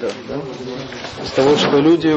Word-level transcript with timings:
Да, 0.00 0.08
да? 0.28 0.40
С 1.24 1.30
того, 1.32 1.56
что 1.56 1.78
люди 1.78 2.14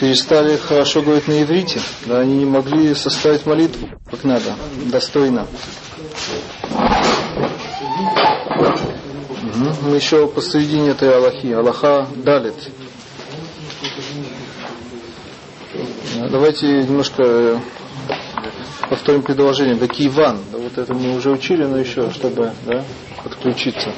перестали 0.00 0.56
хорошо 0.56 1.02
говорить 1.02 1.26
на 1.26 1.42
иврите, 1.42 1.80
да, 2.06 2.20
они 2.20 2.38
не 2.38 2.44
могли 2.44 2.94
составить 2.94 3.46
молитву 3.46 3.88
как 4.10 4.24
надо, 4.24 4.54
достойно. 4.86 5.46
Угу. 9.42 9.88
Мы 9.88 9.96
еще 9.96 10.28
посередине 10.28 10.90
этой 10.90 11.14
Аллахи, 11.14 11.52
Аллаха 11.52 12.06
Далит. 12.14 12.54
Давайте 16.30 16.66
немножко 16.66 17.22
э, 17.22 17.58
повторим 18.88 19.22
предложение. 19.22 19.74
Векиван. 19.74 20.38
Да, 20.52 20.58
вот 20.58 20.76
это 20.76 20.94
мы 20.94 21.14
уже 21.16 21.30
учили, 21.30 21.64
но 21.64 21.76
еще, 21.78 22.10
чтобы 22.10 22.52
да, 22.66 22.84
подключиться 23.22 23.92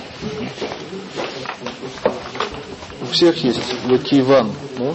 всех 3.11 3.43
есть 3.43 3.75
Векиван. 3.87 4.51
Да? 4.77 4.93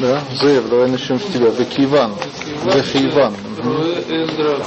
Да, 0.00 0.20
Зеев, 0.32 0.68
давай 0.68 0.90
начнем 0.90 1.18
с 1.18 1.24
тебя. 1.24 1.50
Векиван. 1.50 2.14
Вехиван. 2.64 3.34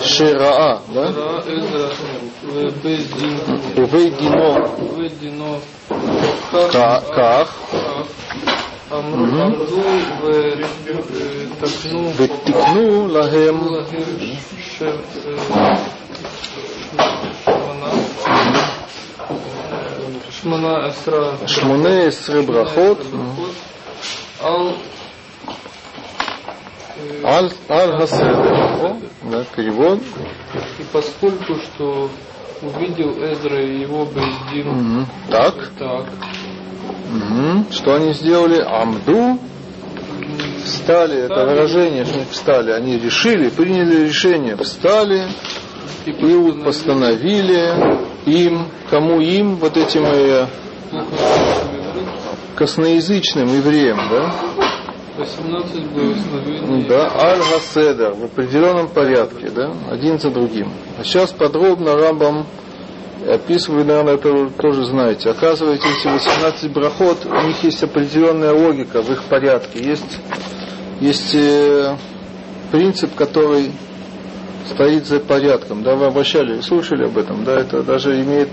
Шираа, 0.04 0.82
да? 0.94 1.44
Увейдино. 3.78 5.60
Ках. 6.52 7.50
ותקנו 12.18 13.08
להם 13.08 13.60
Шмуне 21.47 22.09
Эсры 22.09 22.43
Брахот. 22.43 22.99
Аль 27.25 27.51
Хаседер. 27.69 28.97
Да, 29.31 29.45
перевод. 29.55 30.01
И 30.79 30.85
поскольку 30.93 31.57
что 31.57 32.11
увидел 32.63 33.11
Эзра 33.23 33.63
и 33.63 33.81
его 33.81 34.07
Бейдин. 34.07 34.99
Угу. 34.99 35.07
Так. 35.31 35.55
Так. 35.79 36.07
Угу. 37.13 37.67
Что 37.71 37.95
они 37.95 38.13
сделали? 38.13 38.61
Амду 38.61 39.39
встали, 40.65 41.19
это 41.19 41.47
выражение, 41.47 42.05
что 42.05 42.17
они 42.17 42.25
встали, 42.31 42.71
они 42.73 42.99
решили, 42.99 43.49
приняли 43.49 44.07
решение, 44.07 44.57
встали 44.57 45.29
и 46.05 46.13
постановили 46.65 48.06
им, 48.27 48.69
кому 48.91 49.21
им, 49.21 49.57
вот 49.57 49.77
этим 49.77 50.05
э, 50.05 50.47
косноязычным 52.57 53.47
евреям, 53.47 53.99
да? 54.11 54.33
18 55.17 55.87
благословений. 55.93 56.87
Да, 56.89 57.11
аль-Хаседер, 57.15 58.13
в 58.13 58.25
определенном 58.25 58.89
порядке, 58.89 59.51
да, 59.51 59.73
один 59.91 60.19
за 60.19 60.31
другим. 60.31 60.71
А 60.99 61.05
сейчас 61.05 61.33
подробно 61.33 61.97
Рамбам 61.97 62.47
описывает, 63.27 63.87
наверное, 63.87 64.15
это 64.15 64.51
тоже 64.61 64.85
знаете. 64.85 65.31
Оказывается, 65.31 65.89
эти 65.89 66.07
18 66.07 66.73
брахот, 66.73 67.25
у 67.25 67.47
них 67.47 67.63
есть 67.65 67.83
определенная 67.83 68.53
логика 68.53 69.03
в 69.03 69.11
их 69.11 69.25
порядке. 69.25 69.81
Есть, 69.83 70.19
есть 71.01 71.35
э, 71.35 71.97
принцип, 72.71 73.15
который 73.15 73.73
стоит 74.69 75.07
за 75.07 75.21
порядком. 75.21 75.83
Да, 75.83 75.95
вы 75.95 76.07
обращали, 76.07 76.61
слушали 76.61 77.05
об 77.05 77.17
этом, 77.17 77.45
да, 77.45 77.61
это 77.61 77.83
даже 77.83 78.21
имеет 78.21 78.51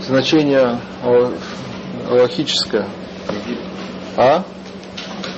значение 0.00 0.78
логическое. 2.08 2.86
А? 4.16 4.44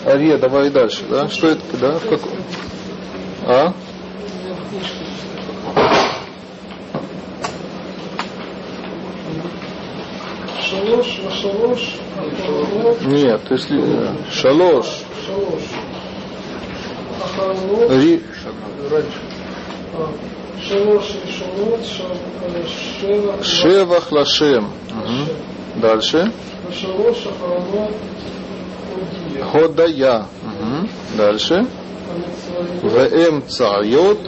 Ария, 0.06 0.38
давай 0.38 0.70
дальше, 0.70 1.02
да? 1.08 1.28
Что 1.28 1.48
это, 1.48 1.76
да? 1.80 1.98
В 1.98 2.08
каком? 2.08 2.30
А? 3.46 3.72
Нет, 13.04 13.40
если 13.50 13.82
шалош. 14.30 14.86
Ри... 17.90 18.22
Шевах 23.42 24.12
лашем. 24.12 24.72
Дальше. 25.76 26.32
Ходая. 29.52 30.26
Угу. 30.42 30.88
Дальше. 31.16 31.66
Вм 32.82 33.42
царьот. 33.48 34.18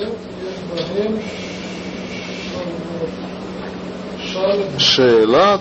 Шелат. 4.79 5.61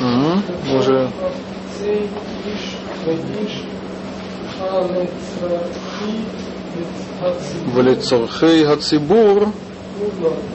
Угу. 0.00 0.78
Уже. 0.78 1.10
Валицорхей 7.72 8.64
Хацибур 8.64 9.48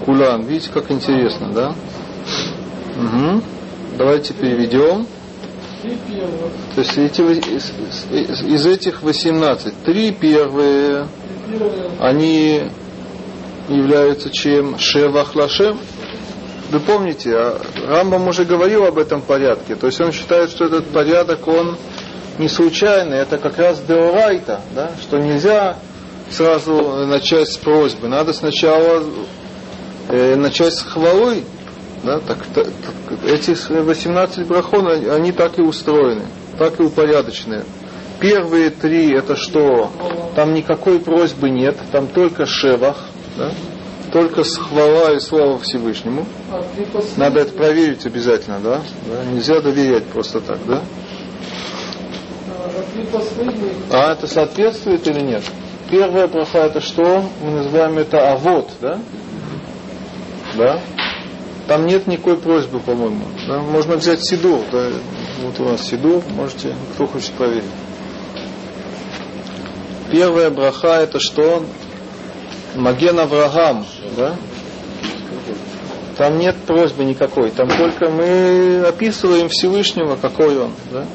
Кулан. 0.06 0.44
Видите, 0.44 0.70
как 0.72 0.92
интересно, 0.92 1.52
да? 1.54 1.76
Угу. 2.98 3.42
Давайте 3.98 4.34
переведем. 4.34 5.08
То 6.76 6.82
есть 6.82 6.98
эти, 6.98 7.22
из, 7.22 7.72
из, 8.12 8.44
из 8.44 8.66
этих 8.68 9.02
18, 9.02 9.84
три 9.84 10.12
первые, 10.12 11.08
они 12.00 12.62
являются 13.68 14.30
чем? 14.30 14.78
Шевах 14.78 15.36
Лашем. 15.36 15.80
Вы 16.70 16.80
помните, 16.80 17.32
а 17.36 17.60
Рамбам 17.88 18.28
уже 18.28 18.46
говорил 18.46 18.86
об 18.86 18.98
этом 18.98 19.22
порядке. 19.22 19.76
То 19.76 19.88
есть 19.88 20.00
он 20.00 20.12
считает, 20.12 20.52
что 20.52 20.66
этот 20.66 20.86
порядок, 20.88 21.48
он 21.48 21.78
не 22.38 22.48
случайный, 22.48 23.18
это 23.18 23.38
как 23.38 23.58
раз 23.58 23.82
деорайта, 23.82 24.62
да, 24.74 24.92
что 25.02 25.18
нельзя 25.18 25.78
сразу 26.30 27.06
начать 27.06 27.50
с 27.50 27.58
просьбы. 27.58 28.08
Надо 28.08 28.34
сначала 28.34 29.04
э, 30.10 30.36
начать 30.36 30.74
с 30.74 30.82
хвалы. 30.82 31.44
Да, 32.04 32.20
так, 32.20 32.40
так, 32.54 32.68
эти 33.28 33.56
18 33.70 34.48
брахон, 34.48 34.88
они 34.88 35.32
так 35.32 35.60
и 35.60 35.62
устроены, 35.62 36.24
так 36.58 36.80
и 36.80 36.84
упорядочены. 36.84 37.64
Первые 38.20 38.70
три 38.72 39.14
это 39.14 39.36
что? 39.36 39.92
Там 40.36 40.54
никакой 40.54 41.00
просьбы 41.00 41.50
нет, 41.50 41.78
там 41.92 42.08
только 42.08 42.46
шевах, 42.46 42.98
да? 43.38 43.52
только 44.12 44.44
хвала 44.44 45.14
и 45.14 45.20
слава 45.20 45.58
Всевышнему. 45.60 46.26
Надо 47.18 47.42
это 47.42 47.54
проверить 47.54 48.06
обязательно, 48.06 48.60
да? 48.60 48.82
да? 49.08 49.26
Нельзя 49.32 49.62
доверять 49.62 50.06
просто 50.06 50.42
так, 50.42 50.60
да? 50.68 50.82
А 53.92 54.14
это 54.14 54.28
соответствует 54.28 55.08
или 55.08 55.22
нет? 55.22 55.44
Первая 55.90 56.28
браха 56.28 56.60
это 56.60 56.82
что? 56.82 57.24
Мы 57.44 57.52
называем 57.52 57.98
это 57.98 58.32
авод, 58.32 58.70
да? 58.80 59.00
Да? 60.56 60.80
Там 61.68 61.86
нет 61.86 62.08
никакой 62.08 62.38
просьбы, 62.38 62.80
по-моему. 62.80 63.24
Да? 63.48 63.60
Можно 63.60 63.96
взять 63.96 64.24
Сидур. 64.24 64.62
Да? 64.72 64.90
Вот 65.44 65.60
у 65.60 65.64
нас 65.64 65.82
Сидур, 65.82 66.24
можете, 66.36 66.76
кто 66.94 67.08
хочет 67.08 67.32
проверить. 67.34 67.64
Первая 70.12 70.50
браха 70.50 71.02
это 71.02 71.20
что? 71.20 71.64
Маген 72.76 73.20
Авраам, 73.20 73.86
да? 74.18 74.36
Там 76.18 76.38
нет 76.38 76.56
просьбы 76.68 77.04
никакой, 77.04 77.50
там 77.52 77.68
только 77.70 78.10
мы 78.10 78.84
описываем 78.88 79.50
Всевышнего, 79.50 80.18
какой 80.18 80.58
он, 80.58 80.72
да? 80.92 81.06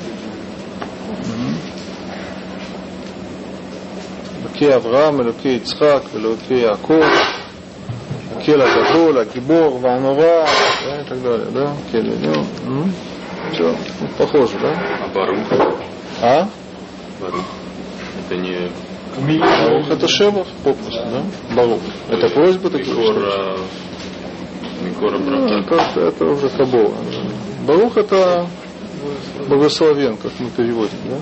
אלוקי 4.55 4.75
אברהם, 4.75 5.21
אלוקי 5.21 5.49
יצחק 5.49 6.01
ואלוקי 6.13 6.53
יעקב, 6.53 7.01
הקל 8.37 8.61
הגדול, 8.61 9.17
הגיבור 9.17 9.79
והנורא, 9.81 10.45
и 11.01 11.03
так 11.09 11.21
далее, 11.21 11.47
да? 11.53 11.71
Кель, 11.91 12.11
ну, 12.65 12.85
все, 13.53 13.75
похоже, 14.17 14.57
да? 14.59 14.71
А 15.03 15.07
Барух? 15.13 15.47
А? 16.21 16.47
Барух. 17.21 17.45
Это 18.25 18.35
не... 18.39 18.71
Барух 19.17 19.89
это 19.89 20.07
Шевах 20.07 20.47
попросту, 20.63 21.03
да? 21.11 21.23
Барух. 21.55 21.81
Это 22.09 22.29
просьба 22.29 22.69
такие 22.69 22.95
Микора... 22.95 23.57
Микора 24.81 25.17
Ну, 25.19 25.49
брата. 25.49 25.75
это, 25.91 25.99
это 26.01 26.25
уже 26.25 26.49
Кабова. 26.49 26.95
Барух 27.67 27.97
это 27.97 28.47
благословен, 29.47 30.17
как 30.17 30.31
мы 30.39 30.49
переводим, 30.49 30.97
да? 31.05 31.17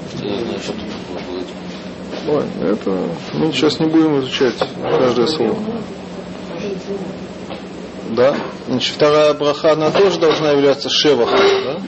Ой, 2.27 2.45
это 2.63 2.91
мы 3.35 3.53
сейчас 3.53 3.79
не 3.81 3.87
будем 3.87 4.19
изучать 4.21 4.55
каждое 4.83 5.27
слово. 5.27 5.57
Да? 8.13 8.35
Значит, 8.67 8.95
вторая 8.95 9.35
браха, 9.35 9.73
она 9.73 9.91
тоже 9.91 10.19
должна 10.19 10.53
являться 10.53 10.89
шевахом, 10.89 11.39
да? 11.65 11.81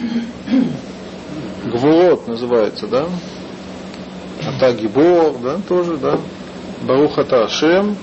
Гвурот 1.71 2.29
называется, 2.29 2.87
да? 2.87 3.07
Ата 4.47 4.73
Гибор, 4.73 5.39
да, 5.43 5.57
тоже, 5.67 5.97
да? 5.97 6.19
Барух 6.83 7.19
Ата 7.19 7.45
Ашем. 7.45 7.97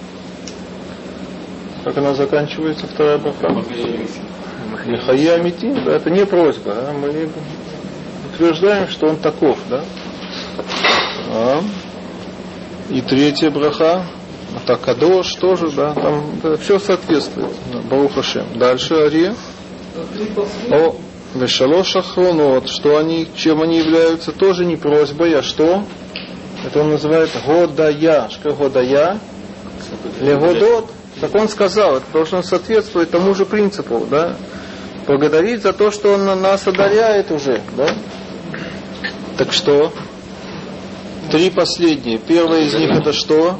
Как 1.83 1.97
она 1.97 2.15
заканчивается, 2.15 2.87
вторая 2.87 3.19
браха? 3.19 3.63
Михая 4.85 5.41
Митин, 5.41 5.83
да, 5.85 5.93
это 5.93 6.09
не 6.09 6.25
просьба, 6.25 6.73
да? 6.73 6.93
мы 6.93 7.29
утверждаем, 8.33 8.87
что 8.87 9.07
он 9.07 9.17
таков, 9.17 9.57
да? 9.69 9.83
А? 11.29 11.61
И 12.93 13.01
третья 13.01 13.49
браха, 13.49 14.05
так 14.67 14.81
Кадош 14.81 15.33
тоже, 15.33 15.71
да, 15.71 15.95
там 15.95 16.39
да, 16.43 16.57
все 16.57 16.77
соответствует. 16.77 17.49
Да, 17.73 17.79
Барух 17.89 18.15
Ашем. 18.19 18.45
Дальше 18.59 18.93
Ари. 18.93 19.33
О, 20.69 20.95
Вешалош 21.33 21.95
Ахронот, 21.95 22.69
что 22.69 22.97
они, 22.97 23.27
чем 23.35 23.63
они 23.63 23.79
являются, 23.79 24.31
тоже 24.31 24.63
не 24.65 24.75
просьбой, 24.75 25.33
а 25.33 25.41
что? 25.41 25.83
Это 26.63 26.81
он 26.81 26.91
называет 26.91 27.31
Годая. 27.47 28.29
Что 28.29 28.51
Годая? 28.53 29.19
Легодот. 30.21 30.91
Так 31.19 31.33
он 31.33 31.49
сказал, 31.49 31.97
это 31.97 32.05
должно 32.13 32.43
соответствовать 32.43 33.09
тому 33.09 33.33
же 33.33 33.47
принципу, 33.47 34.05
да? 34.09 34.35
Благодарить 35.07 35.63
за 35.63 35.73
то, 35.73 35.89
что 35.89 36.13
он 36.13 36.25
нас 36.25 36.67
одаряет 36.67 37.31
уже, 37.31 37.59
да? 37.75 37.87
Так 39.37 39.51
что? 39.51 39.91
Три 41.33 41.49
последние. 41.49 42.19
Первое 42.19 42.59
из 42.59 42.75
них 42.75 42.91
это 42.91 43.11
что? 43.11 43.57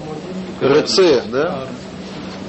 РЦ, 0.61 1.25
да? 1.31 1.65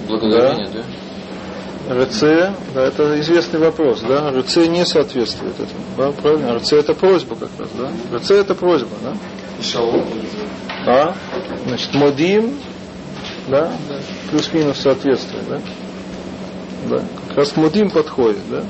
Благодарение, 0.07 0.69
да? 0.69 1.95
РЦ, 1.95 2.53
да, 2.75 2.83
это 2.83 3.19
известный 3.21 3.59
вопрос, 3.59 4.03
да? 4.03 4.31
РЦ 4.31 4.69
не 4.69 4.85
соответствует 4.85 5.55
этому, 5.55 5.81
да, 5.97 6.13
правильно? 6.13 6.57
РЦ 6.57 6.75
это 6.75 6.93
просьба 6.93 7.37
как 7.37 7.49
раз, 7.59 7.71
да? 7.73 8.19
РЦ 8.19 8.33
это 8.33 8.55
просьба, 8.55 8.91
да? 9.03 9.17
А? 10.87 11.15
Значит, 11.69 11.95
модим, 11.95 12.59
да, 13.49 13.73
плюс-минус 14.31 14.77
соответствует, 14.77 15.49
да? 15.49 15.61
Да, 16.91 17.03
как 17.29 17.39
раз 17.39 17.57
модим 17.57 17.89
подходит, 17.89 18.43
да? 18.51 18.63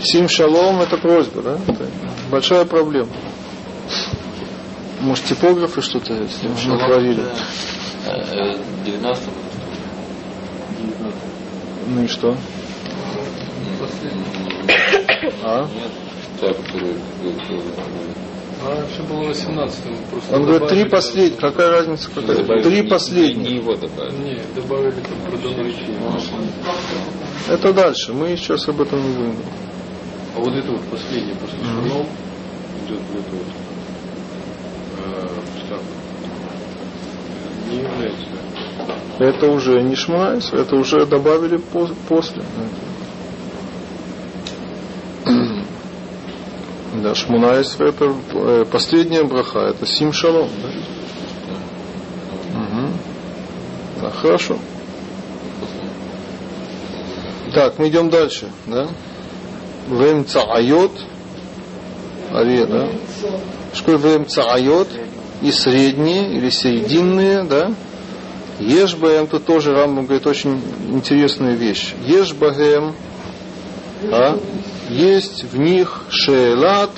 Сим 0.00 0.28
шалом 0.28 0.80
это 0.80 0.96
просьба, 0.96 1.40
да? 1.40 1.58
Это 1.68 1.86
большая 2.32 2.64
проблема. 2.64 3.10
Может, 5.00 5.24
типографы 5.26 5.80
что-то 5.82 6.14
с 6.28 6.42
ним 6.42 6.52
натворили? 6.72 7.22
Э, 8.06 8.56
19 8.84 9.22
Ну 11.88 12.02
и 12.04 12.06
что? 12.08 12.36
А? 15.42 15.66
Нет, 15.74 15.90
А, 18.64 18.86
все 18.92 19.02
было 19.04 19.28
18 19.28 19.80
просто 20.10 20.34
Он 20.36 20.44
говорит, 20.44 20.68
три 20.68 20.84
последних. 20.84 21.38
Какая 21.40 21.70
разница? 21.70 22.10
Какая? 22.12 22.62
Три 22.62 22.82
Не 22.82 22.88
последних. 22.88 23.48
его 23.50 23.76
добавили. 23.76 24.16
Не, 24.16 24.40
добавили 24.60 24.90
там 25.00 25.30
продолжение. 25.30 25.74
Это 27.48 27.72
дальше. 27.72 28.12
Мы 28.12 28.36
сейчас 28.36 28.68
об 28.68 28.80
этом 28.80 29.00
не 29.00 29.14
будем. 29.16 29.36
А 30.36 30.40
вот 30.40 30.54
это 30.54 30.70
вот 30.72 30.82
последнее, 30.90 31.34
после 31.36 31.58
Мгм. 31.58 31.88
шалом, 31.88 32.06
идет 32.86 33.00
вот 33.12 33.20
это 33.20 33.30
вот, 33.36 33.46
не 37.70 37.78
является 37.78 38.26
Это 39.18 39.50
уже 39.50 39.82
не 39.82 39.94
шмайс, 39.96 40.52
это 40.52 40.76
уже 40.76 41.06
добавили 41.06 41.56
по- 41.56 41.90
после. 42.08 42.42
Да, 47.02 47.14
шмунайс 47.14 47.76
это 47.78 48.12
э, 48.32 48.64
последняя 48.70 49.22
браха, 49.22 49.60
это 49.60 49.86
сим 49.86 50.12
шалом. 50.12 50.48
Да? 50.62 50.68
Мгм. 52.58 52.92
Да, 54.00 54.10
хорошо. 54.10 54.58
Так, 57.54 57.78
мы 57.78 57.88
идем 57.88 58.10
дальше, 58.10 58.50
да? 58.66 58.88
Вем 59.88 60.26
цаайот, 60.26 60.92
аре, 62.32 62.66
да? 62.66 62.88
Вем 63.86 64.26
цаайот 64.26 64.88
и 65.42 65.52
средние 65.52 66.36
или 66.36 66.50
серединные, 66.50 67.44
да? 67.44 67.72
Ешбаем, 68.58 69.28
тут 69.28 69.44
тоже 69.44 69.72
Рамбам 69.72 70.06
говорит 70.06 70.26
очень 70.26 70.60
интересную 70.88 71.56
вещь. 71.56 71.94
Ешбаем, 72.04 72.94
а, 74.10 74.38
есть 74.88 75.44
в 75.44 75.58
них 75.58 76.02
шейлат, 76.08 76.90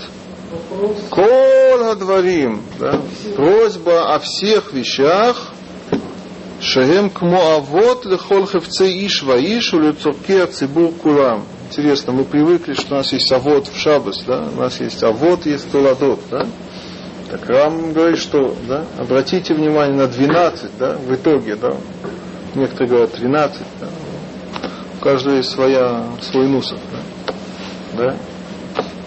кол 1.10 1.90
адварим, 1.90 2.62
да, 2.78 3.00
просьба 3.36 4.14
о 4.14 4.18
всех 4.20 4.72
вещах, 4.72 5.52
шагем 6.60 7.10
кмуавот 7.10 8.06
лехол 8.06 8.46
хевце 8.46 8.86
иш 9.06 9.22
ваиш 9.22 9.74
улюцурке 9.74 10.46
цибур 10.46 10.92
кулам. 10.92 11.44
Интересно, 11.70 12.12
мы 12.12 12.24
привыкли, 12.24 12.74
что 12.74 12.94
у 12.94 12.96
нас 12.96 13.12
есть 13.12 13.30
авод 13.30 13.68
в 13.68 13.78
шабас, 13.78 14.24
да, 14.24 14.42
у 14.56 14.60
нас 14.60 14.80
есть 14.80 15.04
авод, 15.04 15.46
есть 15.46 15.70
туладот, 15.70 16.18
да. 16.28 16.44
Так 17.30 17.48
Рам 17.48 17.92
говорит, 17.92 18.18
что, 18.18 18.56
да, 18.66 18.84
обратите 18.98 19.54
внимание 19.54 19.96
на 19.96 20.08
12, 20.08 20.76
да, 20.80 20.96
в 20.96 21.14
итоге, 21.14 21.54
да, 21.54 21.76
некоторые 22.56 22.88
говорят 22.88 23.12
13, 23.12 23.62
да, 23.80 23.86
у 24.98 25.04
каждого 25.04 25.36
есть 25.36 25.50
своя, 25.50 26.06
свой 26.20 26.48
нусов, 26.48 26.80
да, 27.96 28.16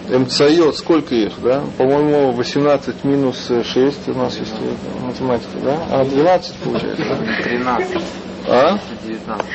да. 0.08 0.18
МЦЙ, 0.18 0.72
сколько 0.72 1.14
их, 1.14 1.34
да, 1.42 1.62
по-моему, 1.76 2.32
18 2.32 3.04
минус 3.04 3.46
6 3.46 4.08
у 4.08 4.14
нас 4.14 4.38
есть 4.38 4.54
э, 4.58 5.04
математика, 5.06 5.58
да, 5.62 5.78
а 5.90 6.02
12 6.06 6.54
получается, 6.56 7.04
да? 7.10 7.42
13, 7.44 8.02
а, 8.48 8.78
19. 9.02 9.46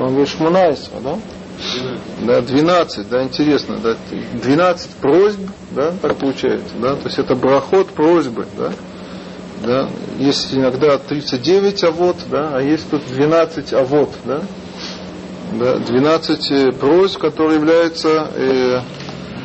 он 0.00 0.08
говорит, 0.08 0.28
шмунайство, 0.28 1.00
да, 1.00 1.16
да, 2.26 2.40
12, 2.40 3.08
да, 3.08 3.22
интересно, 3.22 3.78
да, 3.82 3.96
12 4.42 4.90
просьб, 4.96 5.40
да, 5.72 5.92
так 6.00 6.16
получается, 6.16 6.74
да, 6.80 6.94
то 6.94 7.06
есть 7.06 7.18
это 7.18 7.34
брахот 7.34 7.88
просьбы, 7.90 8.46
да, 8.56 8.72
да, 9.62 9.90
есть 10.18 10.54
иногда 10.54 10.98
39 10.98 11.84
авод, 11.84 12.16
да, 12.30 12.56
а 12.56 12.62
есть 12.62 12.90
тут 12.90 13.02
12 13.06 13.72
авод, 13.74 14.10
да, 14.24 14.42
да, 15.58 15.78
12 15.78 16.50
э, 16.50 16.72
просьб, 16.72 17.18
которые 17.18 17.58
являются, 17.58 18.30
э, 18.34 18.80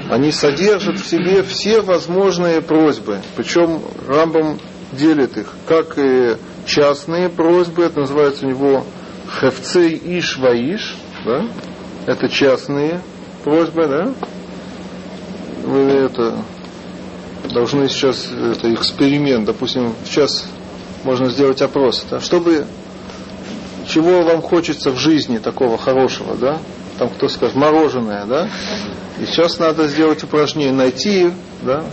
они 0.09 0.31
содержат 0.31 0.99
в 0.99 1.07
себе 1.07 1.43
все 1.43 1.81
возможные 1.81 2.61
просьбы, 2.61 3.19
причем 3.35 3.81
Рамбам 4.07 4.59
делит 4.91 5.37
их, 5.37 5.53
как 5.67 5.97
и 5.97 6.35
частные 6.65 7.29
просьбы, 7.29 7.83
это 7.83 8.01
называется 8.01 8.45
у 8.45 8.49
него 8.49 8.85
хевцей 9.39 9.99
иш 10.03 10.37
ваиш, 10.37 10.95
да, 11.25 11.45
это 12.05 12.29
частные 12.29 13.01
просьбы, 13.43 13.87
да? 13.87 14.13
Вы 15.63 15.79
это 15.79 16.35
должны 17.51 17.89
сейчас 17.89 18.27
это 18.31 18.73
эксперимент, 18.73 19.45
допустим, 19.45 19.93
сейчас 20.03 20.45
можно 21.03 21.29
сделать 21.29 21.61
опрос, 21.61 22.05
да? 22.09 22.19
чтобы 22.19 22.65
чего 23.87 24.23
вам 24.23 24.41
хочется 24.41 24.91
в 24.91 24.97
жизни 24.97 25.37
такого 25.37 25.77
хорошего, 25.77 26.35
да? 26.35 26.59
Там 26.97 27.09
кто 27.09 27.27
скажет 27.27 27.55
мороженое, 27.55 28.25
да? 28.25 28.49
И 29.19 29.25
сейчас 29.25 29.59
надо 29.59 29.87
сделать 29.87 30.23
упражнение, 30.23 30.73
найти, 30.73 31.31
да? 31.61 31.83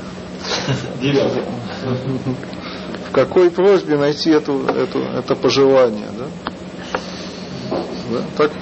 В 3.10 3.12
какой 3.12 3.50
просьбе 3.50 3.98
найти 3.98 4.30
эту, 4.30 4.64
эту, 4.66 5.00
это 5.00 5.34
пожелание, 5.34 6.08
да? 6.16 6.26
да? 8.10 8.22
Так, 8.38 8.52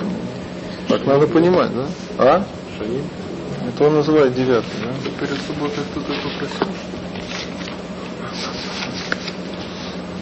так 0.91 1.07
надо 1.07 1.27
понимать, 1.29 1.71
да? 1.73 1.87
А? 2.19 2.45
Шаним. 2.77 3.05
Это 3.69 3.85
он 3.85 3.95
называет 3.95 4.35
девятый, 4.35 4.71
да? 4.83 4.93
Перед 5.21 5.41
субботой 5.43 5.85
кто-то 5.93 6.13
попросил. 6.15 6.67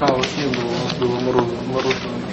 А, 0.00 0.14
вот 0.14 0.26
не 0.36 0.46
было, 0.54 0.66
у 0.66 0.72
нас 0.84 0.92
было 0.98 1.20
мороженое. 1.20 1.62
мороженое. 1.68 2.28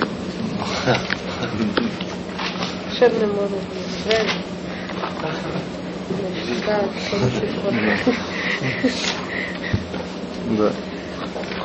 Волшебное 2.86 3.28
мороженое, 3.28 3.62
правильно? 4.04 4.32
Да. 10.58 10.72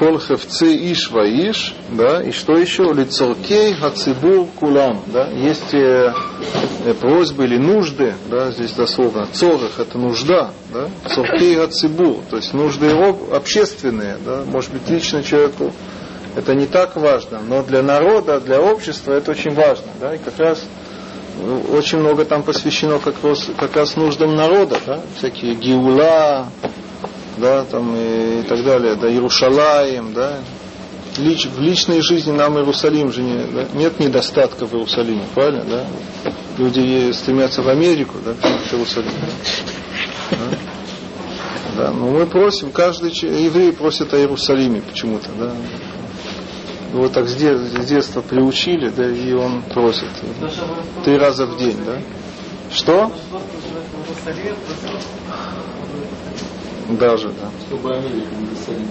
Кол 0.00 0.18
хевцы 0.18 0.92
иш 0.92 1.10
ваиш, 1.10 1.74
да, 1.90 2.22
и 2.22 2.32
что 2.32 2.56
еще? 2.56 2.84
Лицоркей 2.94 3.74
хацибур 3.74 4.46
кулам, 4.58 5.02
да, 5.08 5.28
есть 5.28 5.74
э, 5.74 6.14
э, 6.86 6.94
просьбы 6.94 7.44
или 7.44 7.58
нужды, 7.58 8.14
да, 8.30 8.50
здесь 8.50 8.72
дословно, 8.72 9.26
цорах 9.30 9.78
это 9.78 9.98
нужда, 9.98 10.52
да, 10.72 10.88
цоркей 11.06 11.54
хацибур, 11.56 12.16
то 12.30 12.36
есть 12.38 12.54
нужды 12.54 12.88
об- 12.92 13.30
общественные, 13.30 14.16
да, 14.24 14.42
может 14.46 14.72
быть 14.72 14.88
лично 14.88 15.22
человеку 15.22 15.70
это 16.34 16.54
не 16.54 16.64
так 16.64 16.96
важно, 16.96 17.40
но 17.46 17.62
для 17.62 17.82
народа, 17.82 18.40
для 18.40 18.58
общества 18.58 19.12
это 19.12 19.32
очень 19.32 19.52
важно, 19.54 19.88
да, 20.00 20.14
и 20.14 20.18
как 20.18 20.38
раз 20.38 20.64
ну, 21.44 21.60
очень 21.76 21.98
много 21.98 22.24
там 22.24 22.42
посвящено 22.42 23.00
как 23.00 23.16
раз, 23.22 23.50
как 23.58 23.76
раз 23.76 23.96
нуждам 23.96 24.34
народа, 24.34 24.78
да, 24.86 25.00
всякие 25.18 25.56
гиула, 25.56 26.46
да, 27.40 27.64
там 27.64 27.96
и, 27.96 28.40
и 28.40 28.42
так 28.42 28.64
далее, 28.64 28.94
да, 28.96 29.10
Иерушалаем, 29.10 30.12
да, 30.12 30.38
Лич, 31.18 31.46
в 31.46 31.60
личной 31.60 32.02
жизни 32.02 32.32
нам 32.32 32.56
Иерусалим 32.56 33.12
же 33.12 33.22
не, 33.22 33.44
да, 33.52 33.66
нет 33.74 33.98
недостатка 33.98 34.66
в 34.66 34.74
Иерусалиме, 34.74 35.24
правильно, 35.34 35.64
да? 35.64 35.86
Люди 36.58 37.12
стремятся 37.12 37.62
в 37.62 37.68
Америку, 37.68 38.16
да, 38.24 38.34
в 38.34 38.72
Иерусалим. 38.72 39.10
Да? 40.30 40.36
Да? 40.36 40.56
да, 41.76 41.90
но 41.92 42.10
мы 42.10 42.26
просим, 42.26 42.70
каждый 42.70 43.10
еврей 43.10 43.72
просит 43.72 44.12
о 44.14 44.18
Иерусалиме 44.18 44.82
почему-то, 44.82 45.28
да. 45.38 45.52
Его 46.92 47.08
так 47.08 47.28
с 47.28 47.34
детства 47.34 48.20
приучили, 48.20 48.88
да, 48.88 49.08
и 49.08 49.32
он 49.32 49.62
просит 49.62 50.08
три 51.04 51.16
раза 51.16 51.46
в 51.46 51.56
день, 51.58 51.78
да. 51.84 52.00
Что? 52.72 53.12
Даже, 56.98 57.28
да. 57.28 57.50
Чтобы 57.66 57.94
Америка 57.94 58.34
не 58.38 58.46
засадила. 58.54 58.88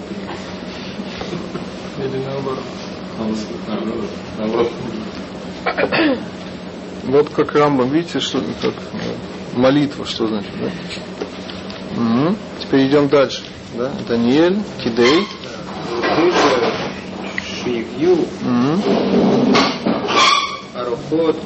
Или 1.98 2.24
наоборот. 2.24 2.64
Вот 7.04 7.28
как 7.30 7.54
Рамба, 7.54 7.84
видите, 7.84 8.20
что 8.20 8.40
как 8.62 8.74
молитва, 9.54 10.04
что 10.06 10.26
значит, 10.26 10.52
да? 10.60 10.70
Угу. 12.00 12.36
Теперь 12.60 12.88
идем 12.88 13.08
дальше. 13.08 13.42
Да? 13.74 13.90
Даниэль, 14.08 14.58
Кидей. 14.82 15.26
Шивью. 17.62 18.26
Арохот. 20.74 21.36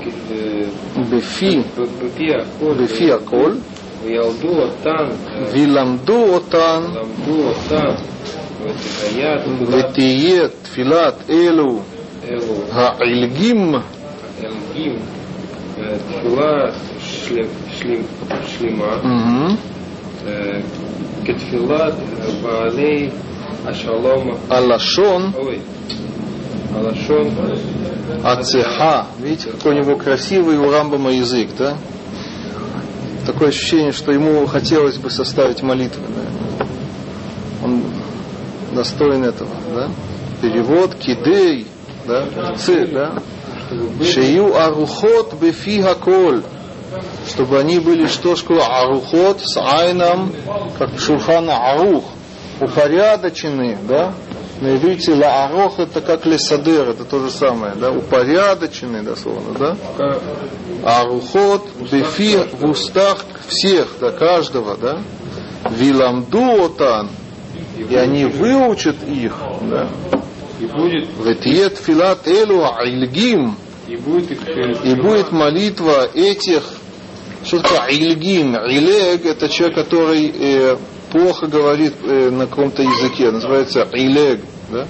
Бефи. 1.11 1.65
Бефи 2.79 3.09
Аколь. 3.11 3.59
וילדו 4.04 4.62
אותן 4.62 5.06
וילמדו 5.52 6.24
אותן, 6.34 6.82
למדו 6.94 7.44
אותן 7.48 7.96
ותהיה 8.64 9.38
תפילת 9.38 9.90
ותהיה 9.90 10.48
תפילת 10.64 11.30
אלו 11.30 11.80
אלו 12.30 12.54
העילגים, 12.72 13.76
אלגים 14.44 14.96
תפילה 15.80 16.72
שלם- 17.00 17.46
שלם- 17.70 18.04
שלמה 18.48 18.96
угу. 18.96 19.56
אה, 20.28 20.60
כתפילת 21.26 21.94
בעלי 22.44 23.10
השלום 23.66 24.32
הלשון 24.50 25.32
אוי 25.36 25.60
הלשון 26.76 27.28
Ацеха. 28.24 29.06
Видите, 29.20 29.52
какой 29.52 29.76
у 29.76 29.78
него 29.78 29.96
красивый 29.96 30.58
у 30.58 30.70
Рамбама 30.70 31.12
язык, 31.12 31.50
да? 31.58 31.78
Такое 33.27 33.49
ощущение, 33.49 33.93
что 33.93 34.13
ему 34.13 34.47
хотелось 34.47 34.99
бы 34.99 35.11
составить 35.11 35.63
молитву. 35.63 36.03
Он 37.63 37.83
достоин 38.73 39.25
этого, 39.25 39.51
да? 39.75 39.89
Перевод 40.43 40.95
кидей, 40.97 41.67
да? 42.07 42.55
Ц, 42.57 42.87
да? 42.87 43.23
Шею 44.05 44.55
арухот 44.61 45.35
бефи 45.41 45.81
хаколь. 45.81 46.43
Чтобы 47.27 47.59
они 47.59 47.81
были 47.81 48.07
что 48.07 48.37
ж 48.37 48.45
арухот 48.51 49.41
с 49.41 49.57
айном, 49.57 50.33
как 50.79 50.99
шурхана 50.99 51.73
арух, 51.73 52.05
упорядочены, 52.61 53.79
да? 53.89 54.13
На 54.61 54.77
иврите 54.77 55.15
лаарох 55.15 55.79
это 55.79 56.01
как 56.01 56.27
лесадер, 56.27 56.91
это 56.91 57.05
то 57.05 57.19
же 57.19 57.31
самое, 57.31 57.75
да? 57.75 57.91
Упорядоченный 57.91 59.03
дословно, 59.03 59.59
да? 59.59 59.77
Арухот 60.85 61.67
бефи 61.91 62.39
в 62.53 62.65
устах 62.65 63.25
всех, 63.47 63.89
да, 64.01 64.13
каждого, 64.13 64.77
да? 64.77 65.01
Виламду 65.71 66.65
отан, 66.67 67.11
и 67.77 67.95
они 67.95 68.27
выучат 68.27 68.97
их, 69.09 69.35
да? 69.63 69.89
и 70.61 70.67
будет 70.67 71.09
Ветиет 71.25 71.79
филат 71.79 72.27
элу 72.27 72.65
айльгим, 72.65 73.57
и 73.89 73.97
будет 73.97 74.31
их 74.31 74.41
и 74.47 74.95
будет 74.95 75.33
молитва 75.33 76.09
этих, 76.15 76.63
что 77.45 77.61
такое 77.61 77.89
ильгин? 77.89 78.55
Илег 78.57 79.27
это 79.27 79.49
человек, 79.49 79.77
который 79.77 80.33
э, 80.35 80.77
плохо 81.15 81.47
говорит 81.47 81.95
э, 82.03 82.29
на 82.31 82.49
каком-то 82.49 82.83
языке, 82.83 83.31
называется 83.31 83.89
илег. 83.93 84.41
Да? 84.73 84.85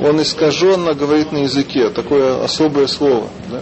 Он 0.00 0.22
искаженно 0.22 0.94
говорит 0.94 1.30
на 1.30 1.38
языке, 1.38 1.90
такое 1.90 2.42
особое 2.42 2.86
слово. 2.86 3.28
Да? 3.50 3.60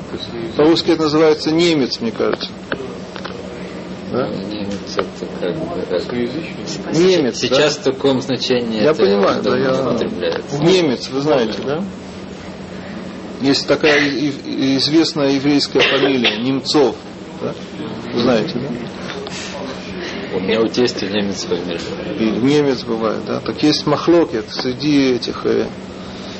По-русски 0.56 0.92
это 0.92 1.02
называется 1.02 1.50
немец, 1.50 2.00
мне 2.00 2.12
кажется. 2.12 2.48
Да? 4.12 4.28
Немец 4.28 4.70
это 4.96 5.26
как 5.40 5.56
бы... 5.56 5.82
как- 5.90 6.94
Немец, 6.96 7.38
Сейчас 7.40 7.78
в 7.78 7.82
таком 7.82 8.20
значении 8.20 8.82
Я 8.82 8.90
это 8.90 9.02
понимаю, 9.02 9.42
да, 9.42 9.56
я-. 9.58 10.60
Немец, 10.60 11.08
вы 11.08 11.20
знаете, 11.22 11.58
да? 11.66 11.82
Есть 13.40 13.66
такая 13.66 13.98
известная 14.76 15.30
еврейская 15.32 15.80
фамилия 15.80 16.38
Немцов. 16.38 16.94
Да? 17.42 17.52
Вы 18.12 18.20
знаете, 18.22 18.52
да? 18.54 18.69
У 20.40 20.42
меня 20.42 20.62
у 20.62 20.68
тестя 20.68 21.06
немец 21.06 21.44
фамилия. 21.44 22.40
Немец 22.40 22.82
бывает, 22.84 23.20
да. 23.26 23.40
Так 23.40 23.62
есть 23.62 23.86
махлокет 23.86 24.46
среди 24.50 25.12
этих 25.12 25.44
э, 25.44 25.66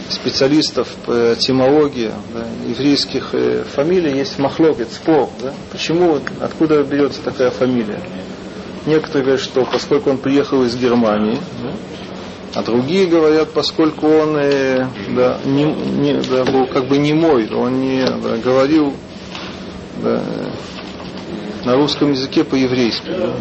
специалистов 0.09 0.89
по 1.05 1.35
этимологии 1.35 2.11
да, 2.35 2.47
еврейских 2.67 3.35
э, 3.35 3.63
фамилий 3.65 4.17
есть 4.17 4.39
махлокет, 4.39 4.91
спор, 4.91 5.29
да. 5.43 5.53
Почему, 5.71 6.19
откуда 6.41 6.83
берется 6.83 7.21
такая 7.23 7.51
фамилия? 7.51 8.01
Некоторые 8.87 9.23
говорят, 9.25 9.43
что 9.43 9.67
поскольку 9.67 10.09
он 10.11 10.17
приехал 10.17 10.65
из 10.65 10.75
Германии, 10.77 11.39
да, 11.63 11.73
а 12.55 12.63
другие 12.63 13.07
говорят, 13.07 13.51
поскольку 13.53 14.07
он 14.09 14.37
э, 14.39 14.87
да, 15.15 15.39
не, 15.45 15.65
не- 15.65 16.23
да, 16.23 16.45
был 16.45 16.67
как 16.67 16.89
бы 16.89 16.97
немой, 16.97 17.49
он 17.53 17.83
не 17.83 18.03
да, 18.05 18.39
говорил 18.43 18.95
да, 20.03 20.23
на 21.67 21.77
русском 21.77 22.13
языке 22.13 22.45
по-еврейски. 22.45 23.07
да. 23.09 23.35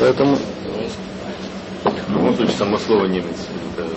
Поэтому, 0.00 0.36
В 1.84 2.12
любом 2.12 2.36
случае, 2.36 2.56
само 2.56 2.78
слово 2.78 3.06
немец. 3.06 3.46
Это 3.76 3.88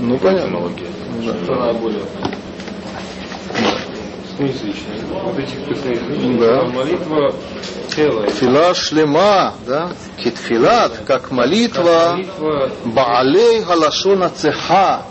ну 0.00 0.18
понятно. 0.18 0.70
Да. 1.46 1.72
более 1.72 2.02
язычные. 4.38 5.00
Вот 5.10 5.38
этих 5.38 5.64
косноязычных. 5.66 6.40
Да. 6.40 6.64
Молитва 6.66 7.34
целая. 7.88 8.30
Фила 8.30 8.74
шлема, 8.74 9.54
да, 9.66 9.90
китфилат, 10.16 10.98
как 11.06 11.30
молитва 11.30 12.12
Молитва 12.12 12.70
Баалей 12.84 13.62
Галашона 13.62 14.30
Цеха, 14.30 15.02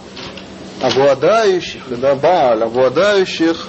обладающих, 0.81 1.83
да, 1.89 2.15
Бааль, 2.15 2.63
обладающих 2.63 3.67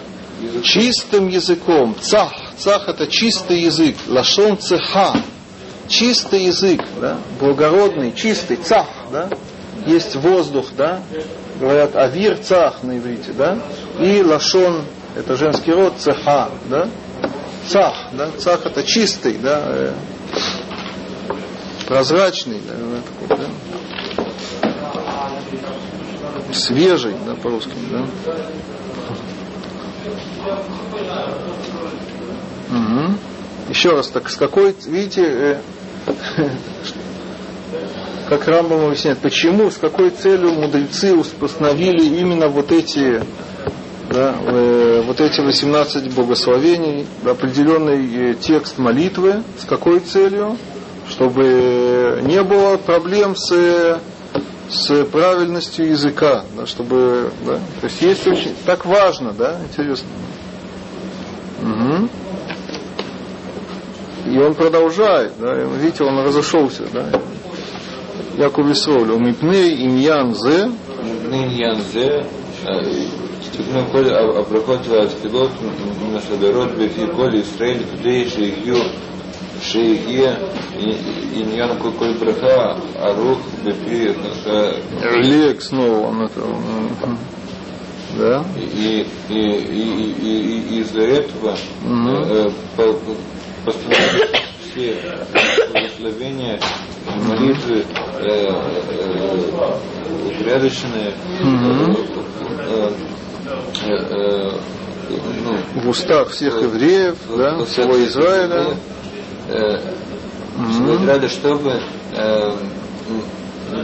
чистым 0.62 1.28
языком. 1.28 1.96
Цах, 2.00 2.32
цах 2.56 2.88
это 2.88 3.06
чистый 3.08 3.60
язык, 3.60 3.96
Лашон 4.06 4.58
Цеха, 4.58 5.14
чистый 5.88 6.44
язык, 6.44 6.82
да, 7.00 7.18
благородный, 7.40 8.12
чистый, 8.12 8.56
цах, 8.56 8.86
да, 9.10 9.28
есть 9.86 10.16
воздух, 10.16 10.66
да, 10.76 11.00
говорят 11.58 11.96
авир 11.96 12.38
цах 12.38 12.82
на 12.82 12.98
иврите, 12.98 13.32
да, 13.32 13.58
и 13.98 14.22
Лашон, 14.22 14.84
это 15.16 15.36
женский 15.36 15.72
род, 15.72 15.94
цеха, 15.98 16.50
да, 16.68 16.88
цах, 17.66 17.94
да, 18.12 18.30
цах 18.38 18.66
это 18.66 18.82
чистый, 18.82 19.38
да, 19.38 19.62
э, 19.66 19.92
прозрачный, 21.86 22.60
да, 22.60 23.28
такой, 23.28 23.46
да. 23.46 23.50
свежий, 26.52 27.14
да, 27.26 27.34
по-русски, 27.34 27.72
да. 27.90 28.06
Мгм. 32.68 33.18
Еще 33.68 33.90
раз, 33.90 34.08
так 34.08 34.30
с 34.30 34.36
какой, 34.36 34.74
видите, 34.86 35.22
э, 35.22 35.60
как 38.28 38.46
Рамбам 38.46 38.86
объясняет, 38.86 39.18
почему, 39.18 39.70
с 39.70 39.78
какой 39.78 40.10
целью 40.10 40.52
мудрецы 40.52 41.14
установили 41.14 42.04
именно 42.04 42.48
вот 42.48 42.72
эти, 42.72 43.22
да, 44.10 44.34
э, 44.46 45.02
вот 45.06 45.20
эти 45.20 45.40
18 45.40 46.14
благословений, 46.14 47.06
да, 47.22 47.30
определенный 47.30 48.32
э, 48.32 48.34
текст 48.34 48.78
молитвы, 48.78 49.42
с 49.58 49.64
какой 49.64 50.00
целью? 50.00 50.56
Чтобы 51.08 52.20
не 52.22 52.42
было 52.42 52.76
проблем 52.76 53.34
с, 53.34 53.98
с 54.68 55.04
правильностью 55.06 55.88
языка, 55.88 56.44
да, 56.54 56.66
чтобы, 56.66 57.30
да, 57.46 57.54
то 57.80 57.84
есть 57.86 58.02
есть 58.02 58.26
очень, 58.26 58.54
так 58.66 58.84
важно, 58.84 59.32
да, 59.32 59.58
интересно. 59.66 60.06
Мгм. 61.62 62.10
И 64.37 64.37
он 64.37 64.53
продолжает, 64.55 65.33
да, 65.39 65.61
и 65.61 65.65
видите, 65.79 66.03
он 66.03 66.17
разошелся, 66.19 66.83
да. 66.93 67.05
Як 68.37 68.57
увесолю, 68.57 69.19
мипней 69.19 69.85
иньян 69.85 70.33
зе, 70.33 70.67
לעניין 71.29 71.81
זה, 71.81 72.07
תקנו 73.51 73.81
כל 73.91 74.05
הברכות 74.39 74.79
והתפילות 74.87 75.51
משדרות 76.13 76.69
בפי 76.71 77.01
כל 77.15 77.29
ישראל 77.33 77.77
כדי 77.91 78.29
שיהיו 78.29 78.75
שיהיה 79.61 80.35
עניין 81.33 81.69
כל 81.79 81.89
כל 81.99 82.13
ברכה 82.19 82.73
ערוך 82.99 83.39
בפי 83.65 84.07
Лек 85.21 85.61
снова 85.61 86.07
он 86.09 86.21
это. 86.21 86.41
м, 86.41 87.17
Да? 88.17 88.43
и, 88.57 89.05
и, 89.29 89.33
и, 89.33 90.13
и- 90.21 90.63
и 90.69 90.79
из-за 90.81 91.01
этого 91.01 91.55
Мгм. 91.83 92.51
по- 93.72 93.78
по- 93.78 93.78
постановили 93.94 94.28
все 94.70 94.96
благословения, 95.72 96.60
молитвы 97.26 97.84
э, 98.20 98.52
э, 98.90 99.40
упорядоченные 100.26 101.12
э, 101.40 101.94
э, 102.66 102.90
э, 103.86 104.52
ну, 105.44 105.80
В 105.82 105.88
устах 105.88 106.30
всех 106.30 106.60
евреев, 106.62 107.16
да, 107.36 107.64
всего 107.64 108.04
Израиля. 108.04 108.76
э, 109.48 109.78
Израиля, 110.70 111.28
чтобы 111.28 111.80
э, 112.12 112.52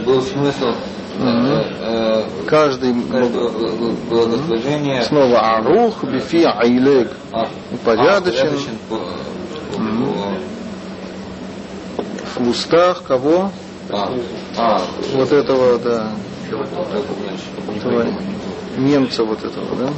был 0.05 0.21
смысл 0.21 0.73
э, 1.19 2.23
Каждый 2.47 2.93
каждого 3.09 3.49
благословения 4.09 5.01
снова 5.03 5.55
Арух, 5.57 6.03
Бифи, 6.03 6.43
Айлег. 6.43 7.11
а, 7.31 7.47
Упорядочен. 7.71 8.49
а, 8.49 8.89
по- 8.89 8.97
по- 8.97 9.79
Мгм. 9.81 10.37
В 12.35 12.49
устах 12.49 13.03
кого? 13.03 13.51
а, 13.89 14.11
а, 14.57 14.81
Вот 15.13 15.31
этого, 15.31 15.77
да, 15.79 16.11
этого 17.75 18.05
немца 18.77 19.23
вот 19.23 19.43
этого, 19.43 19.75
да? 19.75 19.89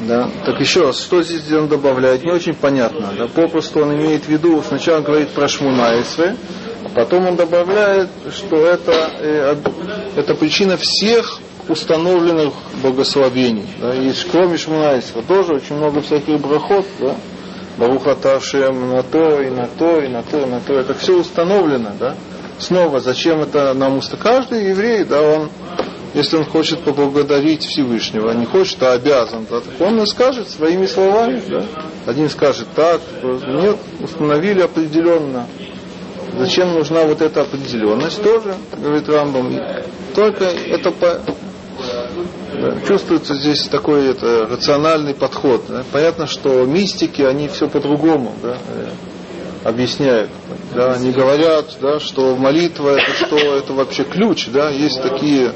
Да. 0.00 0.30
Так 0.44 0.60
еще 0.60 0.82
раз, 0.82 1.00
что 1.00 1.22
здесь 1.22 1.50
он 1.52 1.68
добавляет, 1.68 2.22
не 2.22 2.30
очень 2.30 2.54
понятно. 2.54 3.12
Да? 3.18 3.26
Попросту 3.26 3.80
он 3.80 3.94
имеет 3.94 4.24
в 4.24 4.28
виду, 4.28 4.62
сначала 4.66 4.98
он 4.98 5.04
говорит 5.04 5.30
про 5.30 5.48
Шмунайсве, 5.48 6.36
а 6.84 6.88
потом 6.90 7.26
он 7.26 7.36
добавляет, 7.36 8.10
что 8.30 8.56
это, 8.56 9.10
э, 9.18 9.56
это 10.14 10.34
причина 10.34 10.76
всех 10.76 11.40
установленных 11.68 12.52
благословений. 12.82 13.66
Да? 13.80 13.94
Есть, 13.94 14.28
кроме 14.30 14.58
Шмунайсва, 14.58 15.22
тоже 15.22 15.54
очень 15.54 15.76
много 15.76 16.02
всяких 16.02 16.40
брахот, 16.40 16.86
да? 17.00 17.16
Баруха 17.78 18.14
Ташем 18.14 18.90
на 18.90 19.02
то, 19.02 19.40
и 19.40 19.50
на 19.50 19.66
то, 19.66 20.00
и 20.00 20.08
на 20.08 20.22
то, 20.22 20.40
и 20.40 20.46
на 20.46 20.60
то. 20.60 20.74
Это 20.74 20.94
все 20.94 21.18
установлено, 21.18 21.90
да? 21.98 22.14
Снова, 22.58 23.00
зачем 23.00 23.42
это 23.42 23.74
нам 23.74 23.98
уста? 23.98 24.16
Каждый 24.16 24.70
еврей, 24.70 25.04
да, 25.04 25.20
он, 25.20 25.50
если 26.14 26.38
он 26.38 26.46
хочет 26.46 26.80
поблагодарить 26.80 27.64
Всевышнего, 27.64 28.30
не 28.30 28.46
хочет, 28.46 28.82
а 28.82 28.94
обязан, 28.94 29.46
да, 29.50 29.60
он 29.84 30.00
и 30.02 30.06
скажет 30.06 30.48
своими 30.48 30.86
словами, 30.86 31.42
да. 31.48 31.64
Один 32.06 32.30
скажет 32.30 32.68
так, 32.74 33.00
нет, 33.22 33.76
установили 34.00 34.62
определенно. 34.62 35.46
Зачем 36.38 36.72
нужна 36.74 37.04
вот 37.04 37.20
эта 37.20 37.42
определенность 37.42 38.22
тоже, 38.22 38.54
говорит 38.76 39.08
Рамбам. 39.08 39.58
Только 40.14 40.44
это 40.44 40.90
по, 40.92 41.20
чувствуется 42.86 43.34
здесь 43.34 43.64
такой 43.68 44.10
это, 44.10 44.46
рациональный 44.46 45.14
подход. 45.14 45.62
да. 45.68 45.84
Понятно, 45.92 46.26
что 46.26 46.64
мистики, 46.64 47.22
они 47.22 47.48
все 47.48 47.68
по-другому 47.68 48.32
да, 48.42 48.58
э, 48.68 48.88
объясняют. 49.64 50.30
Да, 50.74 50.92
они 50.92 51.10
говорят, 51.10 51.76
да, 51.80 52.00
что 52.00 52.36
молитва 52.36 52.90
это 52.90 53.12
что, 53.12 53.36
это 53.36 53.72
вообще 53.72 54.04
ключ, 54.04 54.48
да, 54.48 54.70
есть 54.70 55.02
такие 55.02 55.52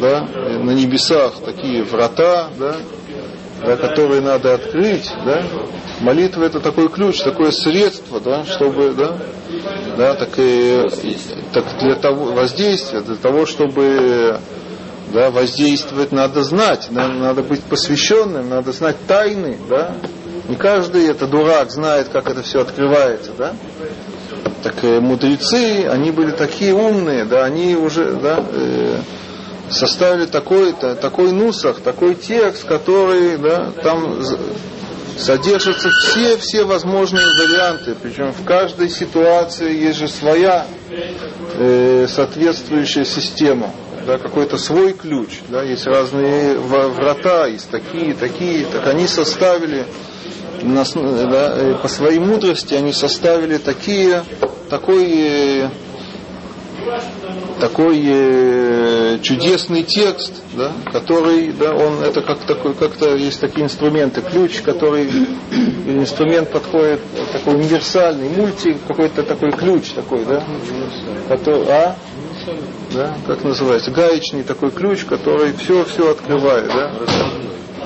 да, 0.00 0.26
на 0.62 0.70
небесах 0.70 1.34
такие 1.44 1.82
врата, 1.82 2.48
да, 2.58 2.76
да, 3.64 3.76
которые 3.76 4.20
надо 4.20 4.54
открыть, 4.54 5.10
да. 5.24 5.42
Молитва 6.00 6.44
это 6.44 6.60
такой 6.60 6.88
ключ, 6.88 7.20
такое 7.20 7.50
средство, 7.50 8.20
да, 8.20 8.44
чтобы, 8.44 8.92
да, 8.92 9.18
да, 9.96 10.14
так 10.14 10.30
и 10.38 10.86
так 11.52 11.64
для 11.78 11.94
того 11.96 12.32
воздействия, 12.32 13.00
для 13.00 13.16
того, 13.16 13.46
чтобы 13.46 14.40
да, 15.12 15.30
воздействовать 15.30 16.12
надо 16.12 16.42
знать, 16.42 16.88
да, 16.90 17.08
надо 17.08 17.42
быть 17.42 17.62
посвященным, 17.62 18.48
надо 18.48 18.72
знать 18.72 18.96
тайны, 19.06 19.58
да. 19.68 19.94
Не 20.48 20.56
каждый 20.56 21.06
это 21.06 21.26
дурак 21.26 21.70
знает, 21.70 22.08
как 22.08 22.28
это 22.28 22.42
все 22.42 22.60
открывается, 22.60 23.32
да. 23.36 23.54
Так 24.62 24.82
э, 24.82 25.00
мудрецы, 25.00 25.86
они 25.86 26.10
были 26.10 26.32
такие 26.32 26.74
умные, 26.74 27.24
да, 27.24 27.44
они 27.44 27.76
уже, 27.76 28.12
да, 28.14 28.44
э, 28.52 28.96
составили 29.70 30.26
такой, 30.26 30.72
то 30.72 30.94
такой 30.96 31.32
нусах, 31.32 31.80
такой 31.80 32.14
текст, 32.14 32.64
который, 32.64 33.38
да, 33.38 33.70
там 33.82 34.20
содержатся 35.18 35.90
все, 35.90 36.36
все 36.36 36.64
возможные 36.64 37.26
варианты, 37.26 37.94
причем 38.00 38.32
в 38.32 38.44
каждой 38.44 38.88
ситуации 38.88 39.84
есть 39.86 39.98
же 39.98 40.08
своя 40.08 40.66
э, 41.58 42.06
соответствующая 42.08 43.04
система, 43.04 43.70
да, 44.06 44.18
какой-то 44.18 44.56
свой 44.58 44.92
ключ, 44.92 45.40
да, 45.48 45.62
есть 45.62 45.86
разные 45.86 46.58
врата, 46.58 47.46
есть 47.46 47.70
такие, 47.70 48.14
такие, 48.14 48.66
так 48.66 48.86
они 48.86 49.06
составили 49.06 49.86
да, 50.62 51.54
э, 51.56 51.74
по 51.80 51.88
своей 51.88 52.18
мудрости 52.18 52.74
они 52.74 52.92
составили 52.92 53.56
такие, 53.58 54.24
такой 54.68 55.06
э, 55.06 55.70
такой 57.60 58.02
э, 58.04 59.18
чудесный 59.22 59.82
текст, 59.82 60.42
да, 60.54 60.72
который, 60.92 61.52
да, 61.52 61.74
он 61.74 62.02
это 62.02 62.22
как 62.22 62.38
такой, 62.40 62.74
как-то 62.74 63.14
есть 63.16 63.40
такие 63.40 63.64
инструменты, 63.64 64.22
ключ, 64.22 64.60
который 64.62 65.10
инструмент 65.86 66.50
подходит 66.50 67.00
такой 67.32 67.56
универсальный, 67.56 68.28
мульти, 68.30 68.76
какой-то 68.88 69.22
такой 69.22 69.52
ключ 69.52 69.90
такой, 69.90 70.24
да, 70.24 70.42
который, 71.28 71.66
а, 71.68 71.96
да, 72.92 73.14
как 73.26 73.44
называется, 73.44 73.90
гаечный 73.90 74.42
такой 74.42 74.70
ключ, 74.70 75.04
который 75.04 75.52
все, 75.54 75.84
все 75.84 76.10
открывает, 76.10 76.68
да, 76.68 76.90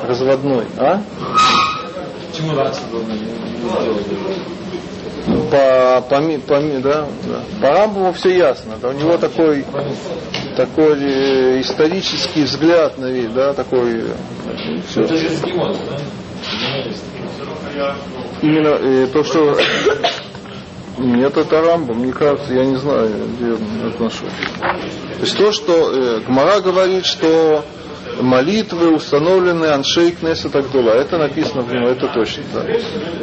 разводной, 0.07 0.65
а? 0.79 1.03
по, 5.51 6.01
по, 6.09 6.21
ми- 6.21 6.39
по, 6.39 6.61
ми- 6.61 6.81
да, 6.81 7.07
да. 7.27 7.41
по 7.61 7.71
Рамбову 7.75 8.13
все 8.13 8.37
ясно. 8.37 8.75
Да, 8.81 8.89
у 8.89 8.93
него 8.93 9.17
такой, 9.17 9.65
такой 10.57 10.99
э, 11.01 11.61
исторический 11.61 12.43
взгляд 12.45 12.99
на 12.99 13.07
вид, 13.07 13.33
да, 13.35 13.55
такой. 13.55 14.01
э, 14.01 14.81
всё. 14.89 15.07
Именно 18.43 18.69
э, 18.69 19.07
то, 19.13 19.25
что 19.25 19.57
нет, 20.99 21.37
это 21.37 21.61
Рамбом, 21.61 21.99
мне 21.99 22.13
кажется, 22.13 22.53
я 22.55 22.65
не 22.65 22.77
знаю, 22.77 23.11
где 23.37 23.57
нашел. 24.03 24.29
То 24.59 25.21
есть 25.21 25.37
то, 25.37 25.53
что 25.53 25.93
э, 25.93 26.21
Гмара 26.27 26.61
говорит, 26.61 27.05
что 27.07 27.65
молитвы 28.21 28.95
установлены 28.95 29.67
Аншей 29.67 30.13
Кнессет 30.13 30.55
Агдула. 30.55 30.91
Это 30.93 31.19
написано 31.19 31.63
в 31.63 31.73
нем, 31.73 31.87
это 31.87 32.07
точно. 32.09 32.43
Да. 32.53 32.65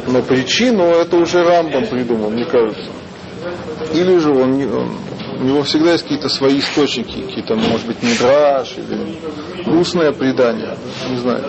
Но 0.06 0.22
причину 0.22 0.84
это 0.84 1.16
уже 1.16 1.42
Рамбам 1.42 1.86
придумал, 1.86 2.30
мне 2.30 2.44
кажется. 2.44 2.90
Или 3.94 4.18
же 4.18 4.30
он, 4.30 4.52
он- 4.62 4.96
у 5.40 5.44
него 5.44 5.62
всегда 5.62 5.92
есть 5.92 6.04
какие-то 6.04 6.28
свои 6.28 6.58
источники, 6.60 7.20
какие-то, 7.22 7.56
может 7.56 7.86
быть, 7.86 8.02
мидраж 8.02 8.74
или 8.76 9.76
устное 9.78 10.12
предание, 10.12 10.76
не 11.10 11.16
знаю. 11.16 11.42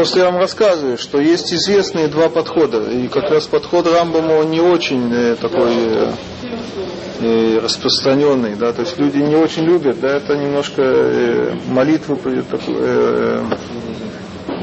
Просто 0.00 0.20
я 0.20 0.30
вам 0.30 0.38
рассказываю, 0.38 0.96
что 0.96 1.20
есть 1.20 1.52
известные 1.52 2.08
два 2.08 2.30
подхода. 2.30 2.90
И 2.90 3.06
как 3.08 3.30
раз 3.30 3.46
подход 3.46 3.86
Рамбама 3.86 4.42
не 4.44 4.58
очень 4.58 5.12
э, 5.12 5.36
такой 5.36 5.74
э, 5.76 6.12
э, 7.20 7.58
распространенный, 7.62 8.54
да, 8.56 8.72
то 8.72 8.80
есть 8.80 8.96
люди 8.98 9.18
не 9.18 9.36
очень 9.36 9.64
любят, 9.64 10.00
да, 10.00 10.16
это 10.16 10.38
немножко 10.38 10.80
э, 10.80 11.54
молитву 11.68 12.16
такую, 12.16 12.78
э, 12.80 13.44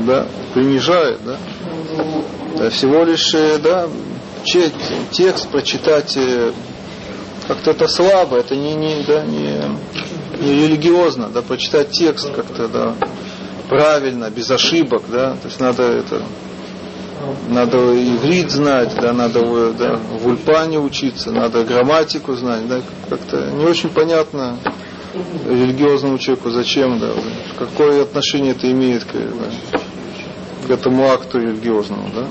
да, 0.08 0.26
принижает, 0.56 1.20
да. 1.24 1.38
Да, 2.58 2.72
всего 2.72 3.04
лишь, 3.04 3.32
э, 3.36 3.60
да, 3.60 3.88
че- 4.44 4.72
текст 5.12 5.50
прочитать 5.50 6.18
э, 6.18 6.52
как-то 7.48 7.70
это 7.70 7.88
слабо, 7.88 8.38
это 8.38 8.56
не, 8.56 8.74
не, 8.74 9.04
да, 9.04 9.24
не, 9.24 9.62
не 10.42 10.64
религиозно, 10.64 11.30
да, 11.32 11.44
прочитать 11.44 11.92
текст 11.92 12.28
как-то, 12.34 12.68
да, 12.68 12.96
правильно, 13.70 14.30
без 14.30 14.50
ошибок, 14.50 15.04
да, 15.10 15.32
то 15.34 15.48
есть 15.48 15.60
надо 15.60 15.84
это, 15.84 16.24
надо 17.50 17.78
иврит 17.78 18.52
знать, 18.52 18.96
да, 19.02 19.14
надо 19.14 19.74
да, 19.74 19.96
в 19.98 20.28
ульпане 20.28 20.80
учиться, 20.80 21.32
надо 21.32 21.64
грамматику 21.64 22.34
знать, 22.34 22.68
да, 22.68 22.82
как-то 23.10 23.52
не 23.52 23.66
очень 23.66 23.90
понятно 23.90 24.58
религиозному 25.48 26.18
человеку, 26.18 26.50
зачем, 26.52 27.00
да, 27.00 27.12
какое 27.58 28.04
отношение 28.04 28.52
это 28.52 28.72
имеет 28.72 29.04
к, 29.04 29.14
да, 29.14 29.80
к 30.68 30.70
этому 30.70 31.10
акту 31.10 31.40
религиозному, 31.40 32.10
да. 32.14 32.28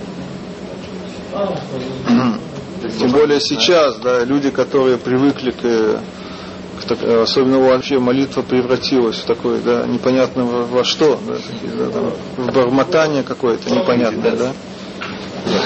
Тем 2.99 3.11
более 3.11 3.41
сейчас, 3.41 3.97
да, 3.99 4.25
люди, 4.25 4.51
которые 4.51 4.97
привыкли 4.97 5.51
к, 5.51 6.01
особенно 7.23 7.59
вообще 7.61 7.99
молитва 7.99 8.43
превратилась 8.43 9.17
в 9.17 9.25
такое, 9.25 9.61
да, 9.61 9.87
непонятно 9.87 10.45
во, 10.45 10.65
во 10.65 10.85
что, 10.85 11.19
да, 11.27 11.35
такие, 11.37 11.73
да, 11.73 11.91
там, 11.91 12.13
в 12.37 12.53
бормотание 12.53 13.23
какое-то 13.23 13.71
непонятное, 13.75 14.37
да. 14.37 14.53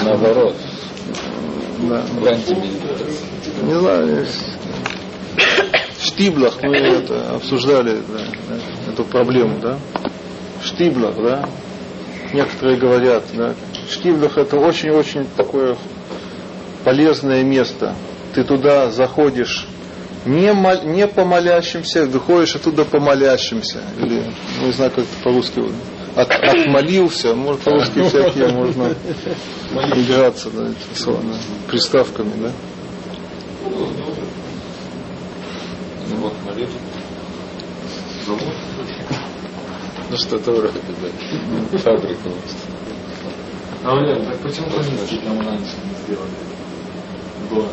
Наоборот, 0.03 0.55
да. 1.79 2.01
в. 2.01 2.21
Не 3.63 3.79
знаю, 3.79 4.25
в 5.97 6.03
Штиблах 6.03 6.61
мы 6.63 6.77
это 6.77 7.35
обсуждали 7.35 8.01
да, 8.07 8.91
эту 8.91 9.03
проблему, 9.05 9.59
да. 9.61 9.77
В 10.61 10.65
Штиблах, 10.67 11.15
да. 11.15 11.49
Некоторые 12.33 12.77
говорят, 12.77 13.23
да. 13.33 13.53
Штиблах 13.91 14.37
это 14.37 14.57
очень-очень 14.57 15.27
такое 15.35 15.75
полезное 16.83 17.43
место. 17.43 17.95
Ты 18.33 18.43
туда 18.43 18.89
заходишь 18.89 19.67
не, 20.25 20.53
мол- 20.53 20.83
не 20.83 21.07
по 21.07 21.25
молящимся, 21.25 22.05
выходишь 22.05 22.55
оттуда 22.55 22.85
по 22.85 22.99
молящимся. 22.99 23.81
Или, 23.99 24.23
ну, 24.59 24.67
не 24.67 24.71
знаю, 24.73 24.91
как 24.91 24.99
это 25.05 25.23
по-русски. 25.23 25.63
От, 26.15 26.29
отмолился, 26.29 27.33
может, 27.33 27.61
по-русски 27.61 28.03
всякие 28.07 28.49
можно 28.49 28.93
играться, 29.95 30.49
да, 30.51 30.67
эти 30.69 30.99
слова, 30.99 31.21
да, 31.23 31.37
приставками, 31.71 32.33
да. 32.41 32.51
Вот 36.17 36.33
молитва. 36.45 36.79
Ну 40.09 40.17
что-то 40.17 40.51
вроде, 40.51 40.79
да. 41.71 41.77
Фабрика. 41.79 42.29
А 43.83 43.95
Валер, 43.95 44.23
так 44.25 44.37
почему 44.39 44.67
коммунисты 44.69 45.17
там 45.23 45.39
раньше 45.39 45.75
не 45.85 45.95
сделали? 46.03 46.31
Было. 47.49 47.69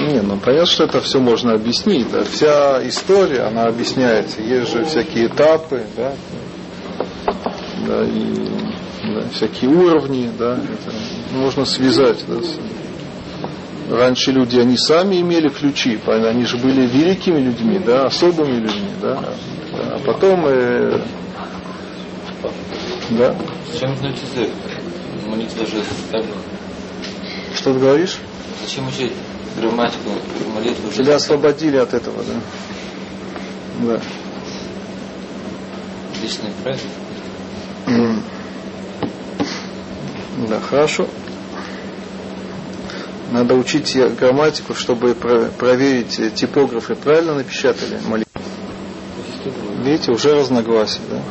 Не, 0.00 0.22
ну 0.22 0.38
понятно, 0.38 0.66
что 0.66 0.84
это 0.84 1.00
все 1.00 1.20
можно 1.20 1.52
объяснить. 1.52 2.10
Да. 2.10 2.24
Вся 2.24 2.86
история, 2.88 3.42
она 3.42 3.64
объясняется. 3.64 4.40
Есть 4.40 4.72
же 4.72 4.84
всякие 4.84 5.26
этапы, 5.26 5.82
да, 5.96 6.12
да, 7.86 8.04
и 8.04 8.34
да, 9.02 9.28
всякие 9.32 9.70
уровни, 9.70 10.30
да, 10.38 10.54
это 10.54 10.96
можно 11.36 11.64
связать. 11.64 12.24
Да, 12.26 12.36
Раньше 13.90 14.30
люди, 14.30 14.56
они 14.58 14.76
сами 14.76 15.20
имели 15.20 15.48
ключи, 15.48 15.98
они 16.06 16.44
же 16.44 16.56
были 16.58 16.86
великими 16.86 17.40
людьми, 17.40 17.80
да, 17.84 18.06
особыми 18.06 18.60
людьми, 18.60 18.90
да, 19.02 19.16
Да, 19.16 19.96
а 19.96 19.98
потом, 20.06 20.46
э, 20.46 21.00
да, 23.10 23.34
Зачем 23.72 23.92
учить 23.92 24.22
язык? 24.34 24.50
Молитва 25.26 25.66
же 25.66 25.82
так 26.10 26.22
же. 26.22 26.30
что 27.54 27.74
ты 27.74 27.80
говоришь? 27.80 28.18
Зачем 28.64 28.86
учить 28.86 29.12
грамматику 29.58 30.10
молитву? 30.54 30.90
Тебя 30.92 31.16
освободили 31.16 31.76
от 31.76 31.94
этого, 31.94 32.22
да. 32.24 32.40
Да. 33.86 34.00
Личный 36.22 36.50
проект. 36.62 36.84
М. 37.86 38.22
Да, 40.48 40.60
хорошо. 40.60 41.08
Надо 43.30 43.54
учить 43.54 43.96
грамматику, 44.18 44.74
чтобы 44.74 45.14
про- 45.14 45.46
проверить, 45.46 46.34
типографы 46.34 46.94
правильно 46.94 47.34
напечатали 47.34 48.00
молитву. 48.06 48.30
Видите, 49.84 50.12
уже 50.12 50.34
разногласия, 50.34 51.00
да? 51.10 51.22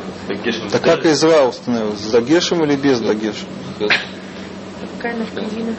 Так 0.70 0.82
как 0.82 1.04
Изра 1.06 1.44
установил, 1.44 1.94
с 1.96 2.10
Дагешем 2.10 2.64
или 2.64 2.76
без 2.76 3.00
Дагеша? 3.00 3.44
Какая 4.98 5.16
навкамина? 5.16 5.74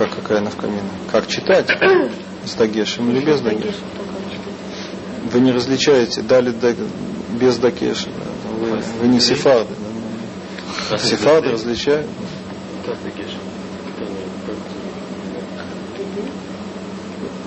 Как 0.00 0.14
какая 0.16 0.40
навкамина? 0.40 0.88
Как 1.12 1.26
читать? 1.26 1.68
С 2.46 2.54
Дагешем 2.54 3.10
или 3.10 3.22
без 3.22 3.42
Дагеша? 3.42 3.76
Вы 5.30 5.40
не 5.40 5.52
различаете, 5.52 6.22
дали 6.22 6.52
даг- 6.52 6.78
без 7.38 7.58
Дагеша. 7.58 8.06
да. 8.06 8.50
Вы, 8.50 8.82
вы 9.02 9.08
не 9.08 9.20
сефарды. 9.20 9.74
да. 10.88 10.96
Сефарды 10.96 11.50
различают. 11.50 12.06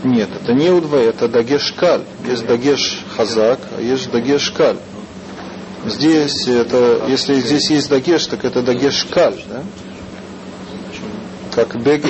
Нет, 0.03 0.29
это 0.39 0.53
не 0.53 0.69
удва, 0.69 0.99
это 0.99 1.27
дагеш 1.27 1.71
каль. 1.71 2.03
Есть 2.27 2.45
дагеш 2.45 3.03
חזק, 3.17 3.61
а 3.75 3.81
есть 3.81 4.11
дагеш 4.11 4.51
קל. 4.51 4.77
Здесь 5.87 6.47
это, 6.47 7.05
если 7.07 7.33
здесь 7.39 7.71
есть 7.71 7.89
дагеш, 7.89 8.27
так 8.27 8.45
это 8.45 8.61
дагеш 8.61 9.05
קל, 9.05 9.41
да? 9.49 9.63
Как 11.55 11.75
Б, 11.81 12.01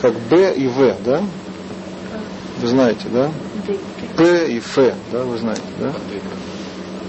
как 0.00 0.14
Б 0.30 0.54
и 0.54 0.66
В, 0.66 0.96
да? 1.04 1.22
Вы 2.60 2.68
знаете, 2.68 3.06
да? 3.12 3.30
П 4.16 4.48
и 4.50 4.58
Ф, 4.58 4.78
да, 5.12 5.22
вы 5.24 5.36
знаете, 5.36 5.62
да? 5.78 5.92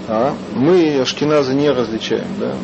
А 0.08 0.34
мы 0.54 0.98
ашкеназы 1.00 1.54
не 1.54 1.70
различаем, 1.70 2.28
да, 2.38 2.54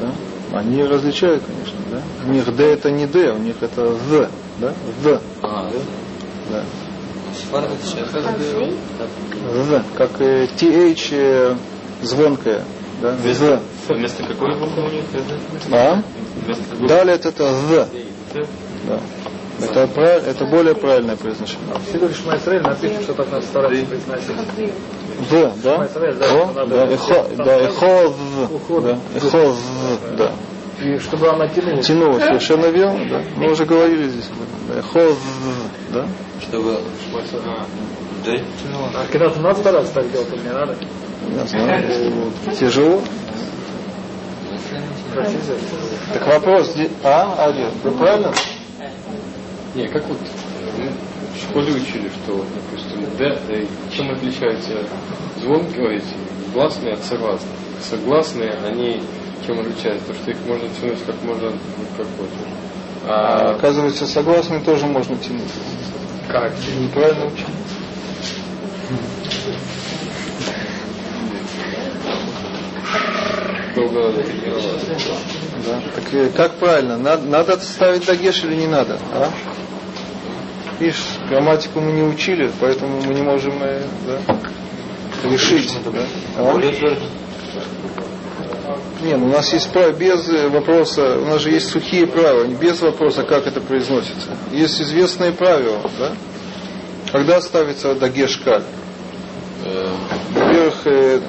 да? 0.00 0.58
Они 0.58 0.82
различают, 0.82 1.42
конечно, 1.44 1.78
да? 1.90 2.02
У 2.26 2.32
них 2.32 2.54
Д 2.54 2.64
это 2.64 2.90
не 2.90 3.06
Д, 3.06 3.32
у 3.32 3.38
них 3.38 3.56
это 3.60 3.86
В, 3.86 4.28
да? 4.58 4.74
В, 5.02 5.20
А, 5.42 5.70
да. 6.50 6.64
Сейчас. 7.82 8.08
В, 8.12 9.82
как 9.96 10.20
э, 10.20 10.46
TH 10.58 11.08
э, 11.12 11.56
звонкая, 12.02 12.64
да? 13.00 13.16
В. 13.16 13.60
Вместо 13.88 14.24
какой 14.24 14.58
буквы 14.58 14.84
у 14.84 14.90
них? 14.90 15.04
А? 15.70 16.02
Вместо? 16.44 16.86
Далее 16.86 17.16
это 17.16 17.30
В. 17.30 17.88
Да. 18.88 19.00
Это, 19.62 19.86
прав- 19.86 20.26
это 20.26 20.44
более 20.46 20.74
правильное 20.74 21.16
произношение. 21.16 21.66
Сидор 21.92 22.10
Шмайсраэль 22.12 22.62
напишет, 22.62 23.02
что 23.02 23.14
так 23.14 23.30
надо 23.30 23.46
стараться 23.46 23.84
произносить. 23.86 24.72
В, 25.30 25.52
да? 25.62 25.76
О, 25.76 26.66
да, 26.66 26.86
эхо, 26.86 27.26
да, 27.36 27.58
эхо 27.60 28.12
да, 28.80 28.98
эхо 29.14 29.54
да. 30.16 30.32
И 30.82 30.98
чтобы 30.98 31.28
она 31.28 31.46
тянулась. 31.48 31.86
Тянуло, 31.86 32.18
совершенно 32.18 32.66
верно, 32.66 33.08
да. 33.08 33.22
Мы 33.36 33.50
уже 33.50 33.64
говорили 33.64 34.08
здесь 34.08 34.30
эхо 34.76 35.14
да. 35.92 36.06
Чтобы... 36.40 36.78
Да? 38.24 38.32
А 38.94 39.06
когда 39.10 39.28
надо 39.30 39.58
стараться 39.58 39.94
так 39.94 40.10
делать, 40.10 40.28
или 40.32 40.42
не 40.42 40.52
надо? 40.52 40.76
Я 41.36 41.44
знаю. 41.46 42.32
Тяжело. 42.58 43.00
Так 46.12 46.26
вопрос, 46.26 46.74
а, 47.04 47.46
Али, 47.46 47.66
вы 47.84 47.90
правильно? 47.92 48.32
Не, 49.74 49.88
как 49.88 50.06
вот 50.06 50.18
мы 50.78 50.90
в 51.34 51.42
школе 51.42 51.72
учили, 51.72 52.08
что, 52.08 52.44
допустим, 52.54 53.06
да, 53.18 53.38
да, 53.48 53.54
и 53.54 53.66
чем 53.94 54.10
отличаются 54.10 54.86
звонкие, 55.40 55.96
эти 55.96 56.14
гласные 56.52 56.94
от 56.94 57.04
согласных. 57.04 57.50
Согласные, 57.80 58.50
они 58.66 59.02
чем 59.46 59.58
отличаются? 59.60 60.08
То, 60.08 60.14
что 60.14 60.30
их 60.30 60.36
можно 60.46 60.68
тянуть 60.80 61.04
как 61.04 61.16
можно, 61.22 61.50
ну, 61.50 61.84
как 61.96 62.06
хочешь. 62.16 62.52
А, 63.04 63.48
А 63.50 63.54
оказывается, 63.56 64.06
согласны 64.06 64.60
тоже 64.60 64.86
можно 64.86 65.16
тянуть. 65.16 65.50
как? 66.30 66.52
Неправильно 66.78 67.26
учили. 67.26 67.46
Долго. 73.74 74.12
Да. 75.64 75.80
Так 75.94 76.14
э, 76.14 76.28
как 76.36 76.52
правильно? 76.56 76.98
Надо, 76.98 77.22
надо 77.26 77.56
ставить 77.58 78.04
дагеш 78.04 78.44
или 78.44 78.54
не 78.56 78.66
надо? 78.66 78.98
А? 79.12 79.30
Видишь, 80.82 81.04
грамматику 81.28 81.80
мы 81.80 81.92
не 81.92 82.02
учили, 82.02 82.50
поэтому 82.60 83.00
мы 83.02 83.14
не 83.14 83.22
можем 83.22 83.54
э, 83.62 83.84
да, 84.04 84.18
решить. 85.30 85.72
Да? 85.84 86.04
А? 86.38 86.58
Не, 89.00 89.16
ну 89.16 89.26
у 89.26 89.28
нас 89.28 89.52
есть 89.52 89.70
право 89.70 89.92
без 89.92 90.28
э, 90.28 90.48
вопроса, 90.48 91.20
у 91.20 91.26
нас 91.26 91.40
же 91.40 91.50
есть 91.52 91.68
сухие 91.68 92.08
правила, 92.08 92.46
без 92.46 92.80
вопроса, 92.80 93.22
как 93.22 93.46
это 93.46 93.60
произносится. 93.60 94.36
Есть 94.50 94.80
известные 94.80 95.30
правила, 95.30 95.88
да? 96.00 96.16
Когда 97.12 97.40
ставится 97.40 97.94
дагеш 97.94 98.38
как? 98.38 98.64
Во-первых, 100.34 100.74
э, 100.86 101.20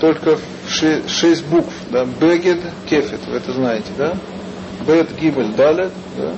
только 0.00 0.36
в 0.36 0.70
ше- 0.70 1.02
шесть 1.08 1.44
букв, 1.46 1.72
да, 1.90 2.04
бегет, 2.04 2.60
кефет, 2.88 3.18
вы 3.26 3.38
это 3.38 3.52
знаете, 3.52 3.90
да? 3.98 4.14
Бет, 4.86 5.10
гибель, 5.18 5.48
далет, 5.56 5.90
да? 6.16 6.34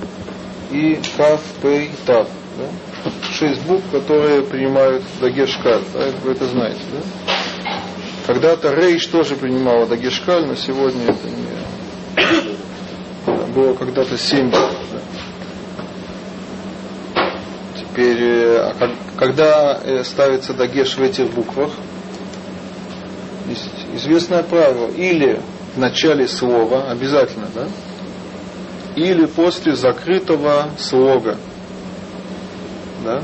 И 0.71 0.99
каф, 1.19 1.43
пей, 1.61 1.91
тав, 2.07 2.27
да? 2.59 3.11
Шесть 3.33 3.63
букв, 3.63 3.85
которые 3.91 4.43
принимают 4.43 5.03
дагешкаль, 5.21 5.83
да? 5.93 6.07
вы 6.23 6.33
это 6.33 6.47
знаете, 6.47 6.81
да? 6.93 7.01
Когда-то 8.27 8.73
Рейш 8.75 9.07
тоже 9.07 9.37
принимала 9.37 9.87
дагешкаль, 9.87 10.47
но 10.47 10.55
сегодня 10.55 11.03
это 11.05 11.29
не... 11.29 11.47
Было 13.55 13.75
когда-то 13.75 14.17
семь 14.17 14.51
букв, 14.51 14.75
да? 14.93 15.01
Теперь, 17.77 18.23
э, 18.23 18.59
а 18.59 18.75
как- 18.79 18.91
когда 19.17 19.81
э, 19.85 20.03
ставится 20.05 20.55
дагеш 20.55 20.97
в 20.97 21.03
этих 21.03 21.31
буквах, 21.31 21.71
известное 23.95 24.43
правило, 24.43 24.89
или 24.89 25.41
в 25.75 25.79
начале 25.79 26.27
слова, 26.27 26.91
обязательно, 26.91 27.47
да? 27.55 27.67
Или 28.97 29.27
после 29.27 29.75
закрытого 29.77 30.71
слога. 30.79 31.37
Да? 33.05 33.23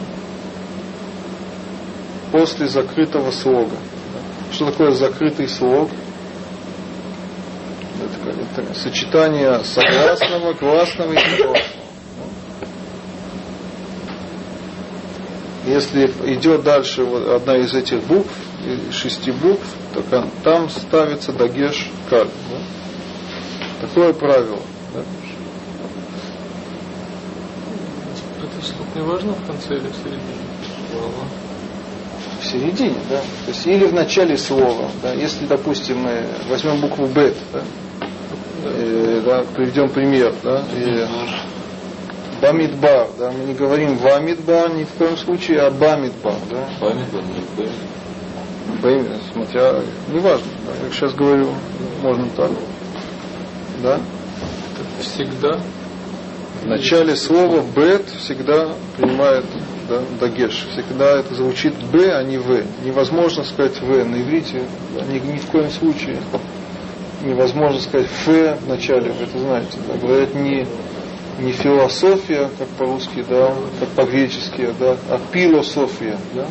после 2.33 2.69
закрытого 2.69 3.31
слога. 3.31 3.77
Что 4.53 4.71
такое 4.71 4.93
закрытый 4.93 5.49
слог? 5.49 5.91
Это, 8.03 8.63
это 8.63 8.75
сочетание 8.75 9.61
согласного, 9.65 10.55
гласного 10.55 11.13
и 11.13 11.17
негласного. 11.17 11.57
Если 15.67 16.07
идет 16.35 16.63
дальше 16.63 17.03
одна 17.03 17.59
из 17.59 17.75
этих 17.75 18.03
букв, 18.05 18.33
шести 18.93 19.31
букв, 19.31 19.65
то 19.95 20.03
там 20.43 20.69
ставится 20.71 21.33
дагеш 21.33 21.89
каль. 22.09 22.29
Да? 22.51 23.87
Такое 23.87 24.13
правило. 24.13 24.59
Да? 28.61 28.67
Это 28.67 28.67
слух 28.67 28.87
не 28.95 29.03
важно 29.03 29.33
в 29.33 29.47
конце 29.47 29.75
или 29.75 29.89
в 29.89 29.95
середине? 29.95 30.21
В 32.41 32.45
середине, 32.45 32.97
да. 33.09 33.19
То 33.19 33.49
есть 33.49 33.67
или 33.67 33.85
в 33.87 33.95
начале 33.95 34.37
слова, 34.37 34.91
да. 35.03 35.13
Если, 35.13 35.47
допустим, 35.47 35.99
мы 36.03 36.27
возьмем 36.49 36.81
букву 36.81 37.07
бет, 37.07 37.37
да, 37.53 37.63
э, 38.65 39.23
да, 39.25 39.45
приведем 39.55 39.89
пример, 39.91 40.35
да, 40.43 40.63
и 40.75 41.07
Бамидбар, 42.41 43.09
да, 43.19 43.31
мы 43.31 43.45
не 43.45 43.55
говорим 43.55 43.97
Вамидбар 43.99 44.73
ни 44.73 44.85
в 44.85 44.93
коем 44.93 45.17
случае, 45.17 45.61
а 45.61 45.71
Бамидбар, 45.71 46.37
да. 46.51 46.67
Бамидбар, 46.81 47.23
не 48.83 49.33
смотря, 49.33 49.83
неважно, 50.09 50.47
да, 50.67 50.87
я 50.87 50.91
сейчас 50.93 51.15
говорю, 51.15 51.51
можно 52.03 52.29
так, 52.37 52.51
да. 53.83 53.95
Это 53.95 55.03
всегда. 55.03 55.61
В 56.63 56.67
начале 56.67 57.17
слова 57.17 57.63
бет 57.75 58.05
всегда 58.19 58.75
принимает 58.97 59.47
да, 59.89 60.03
дагеш. 60.21 60.67
Всегда 60.73 61.19
это 61.19 61.35
звучит 61.35 61.75
б, 61.91 62.13
а 62.13 62.23
не 62.23 62.39
в. 62.39 62.63
Невозможно 62.85 63.45
сказать 63.45 63.81
в 63.81 64.05
на 64.05 64.21
иврите, 64.21 64.63
да, 64.95 65.05
ни, 65.07 65.19
ни 65.19 65.39
в 65.39 65.47
коем 65.47 65.71
случае. 65.71 66.19
Невозможно 67.25 67.81
сказать 67.81 68.07
ф 68.07 68.27
в 68.27 68.69
начале, 68.69 69.11
вы 69.11 69.25
это 69.25 69.39
знаете. 69.39 69.79
Да, 69.89 69.97
говорят 69.99 70.35
не 70.35 70.67
не 71.41 71.53
философия, 71.53 72.51
как 72.59 72.69
по-русски, 72.69 73.25
да, 73.29 73.55
как 73.79 73.89
по-гречески, 73.91 74.69
да, 74.79 74.97
а 75.09 75.19
философия, 75.33 76.19
да. 76.35 76.47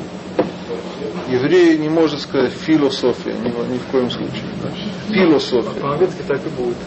Еврей 1.29 1.77
не 1.77 1.89
может 1.89 2.21
сказать 2.21 2.51
философия, 2.51 3.33
ни, 3.33 3.49
ни 3.71 3.77
в 3.77 3.85
коем 3.91 4.09
случае. 4.09 4.49
Да. 4.63 4.71
Философия. 5.13 5.79
По-английски 5.79 6.23
так 6.27 6.39
и 6.43 6.49
будет. 6.49 6.77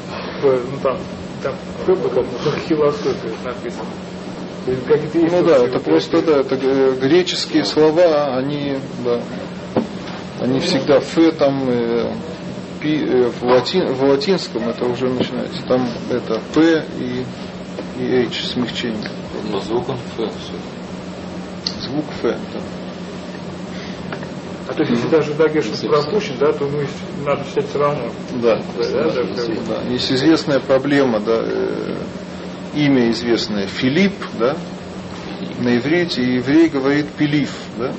Ну 0.42 0.78
там, 0.82 0.98
там 1.42 1.54
как 1.86 1.98
бы 1.98 2.08
как 2.08 2.24
философия 2.66 3.32
написано. 3.44 3.88
Ну 4.64 5.42
да, 5.42 5.56
это 5.56 5.80
просто 5.80 6.22
да, 6.22 6.40
это 6.40 6.56
греческие 7.00 7.64
слова, 7.64 8.36
они, 8.36 8.78
да, 9.04 9.20
они 10.40 10.60
всегда 10.60 10.98
ф 10.98 11.18
там 11.36 11.68
э, 11.68 12.12
пи, 12.80 13.04
э, 13.04 13.28
в, 13.28 13.42
латин, 13.44 13.92
в 13.92 14.04
латинском 14.04 14.68
это 14.68 14.84
уже 14.84 15.08
начинается. 15.08 15.62
Там 15.66 15.88
это 16.10 16.40
п 16.54 16.84
и 16.98 17.24
и 17.98 18.26
H 18.26 18.46
смягчение. 18.52 19.10
Но 19.50 19.60
звуком 19.60 19.96
F 20.16 20.30
все. 20.40 20.54
Звук 21.80 22.04
F, 22.22 22.22
да. 22.22 22.60
А 24.72 24.74
то 24.74 24.82
есть, 24.84 24.92
если 24.92 25.08
даже 25.08 25.34
Дагеш 25.34 25.66
пропущен, 25.66 26.34
да, 26.40 26.50
то 26.52 26.64
ну, 26.64 26.80
надо 27.26 27.44
все 27.44 27.78
равно. 27.78 28.10
Да, 28.42 28.56
да, 28.78 28.90
да, 28.90 29.10
да, 29.12 29.22
да. 29.68 29.90
Есть 29.90 30.10
известная 30.10 30.60
проблема, 30.60 31.20
да, 31.20 31.42
э, 31.44 31.96
имя 32.74 33.10
известное 33.10 33.66
Филипп, 33.66 34.14
да, 34.38 34.56
на 35.58 35.76
иврите, 35.76 36.22
и 36.22 36.36
еврей 36.36 36.70
говорит 36.70 37.06
Пилиф, 37.18 37.54
да. 37.78 37.92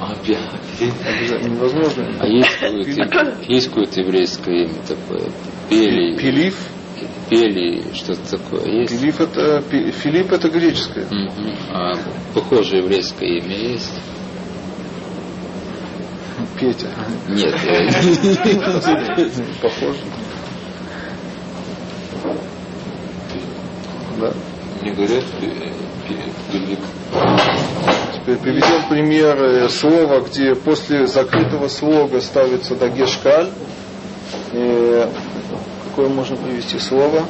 А, 0.00 0.12
Обязательно. 0.12 1.54
Невозможно. 1.54 2.06
А 2.20 2.26
есть 2.26 2.58
какое-то, 2.96 3.36
есть 3.48 3.68
какое-то 3.68 4.00
еврейское 4.00 4.64
имя 4.64 4.82
такое? 4.86 5.30
Пели. 5.68 6.16
Пилиф. 6.16 6.56
Пели, 7.28 7.82
что-то 7.92 8.38
такое 8.38 8.82
есть? 8.82 8.98
Филипп 8.98 9.20
это, 9.20 9.62
Филипп 9.62 10.32
это 10.32 10.48
греческое. 10.48 11.06
Угу. 11.06 11.52
А 11.70 11.94
похожее 12.34 12.82
еврейское 12.82 13.38
имя 13.38 13.56
есть? 13.56 14.00
Петя. 16.58 16.88
Нет. 17.28 17.54
Похоже. 19.62 19.98
Да. 24.20 24.32
Не 24.82 24.90
говорят. 24.90 25.24
Теперь 28.14 28.36
приведем 28.38 28.88
пример 28.88 29.70
слова, 29.70 30.20
где 30.20 30.54
после 30.54 31.06
закрытого 31.06 31.68
слога 31.68 32.20
ставится 32.20 32.74
дагешкаль. 32.74 33.48
Э, 34.52 35.08
какое 35.88 36.08
можно 36.08 36.36
привести 36.36 36.78
слово? 36.78 37.24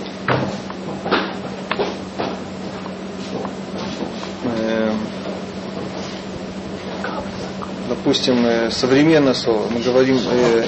Допустим, 8.11 8.44
э, 8.44 8.70
современное 8.73 9.35
слово. 9.35 9.68
Мы 9.70 9.79
говорим 9.79 10.18
э, 10.18 10.64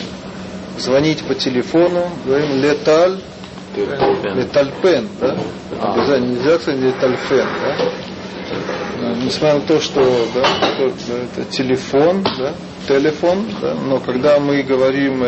звонить 0.79 1.25
по 1.25 1.35
телефону, 1.35 2.09
говорим 2.25 2.63
леталь, 2.63 3.19
летальпен, 3.75 5.09
да? 5.21 5.37
Обязательно 5.81 6.37
нельзя 6.37 6.59
сказать 6.61 6.81
летальфен, 6.81 7.49
да? 7.61 9.17
Несмотря 9.25 9.55
на 9.55 9.61
то, 9.63 9.81
что 9.81 10.29
да, 10.33 10.45
это 10.79 11.51
телефон, 11.51 12.23
да, 12.39 12.55
телефон, 12.87 13.45
да, 13.61 13.75
но 13.75 13.99
когда 13.99 14.39
мы 14.39 14.63
говорим, 14.63 15.25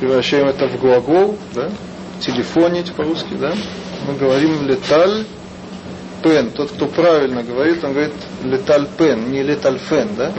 превращаем 0.00 0.48
это 0.48 0.68
в 0.68 0.78
глагол, 0.78 1.38
да, 1.54 1.70
телефонить 2.20 2.92
по-русски, 2.92 3.32
да, 3.40 3.54
мы 4.06 4.16
говорим 4.16 4.66
леталь 4.66 5.24
пен. 6.22 6.50
Тот, 6.50 6.72
кто 6.72 6.86
правильно 6.86 7.42
говорит, 7.42 7.82
он 7.82 7.92
говорит 7.92 8.12
леталь 8.44 8.86
пен, 8.98 9.30
не 9.30 9.42
леталь 9.42 9.78
фен, 9.78 10.10
да, 10.14 10.30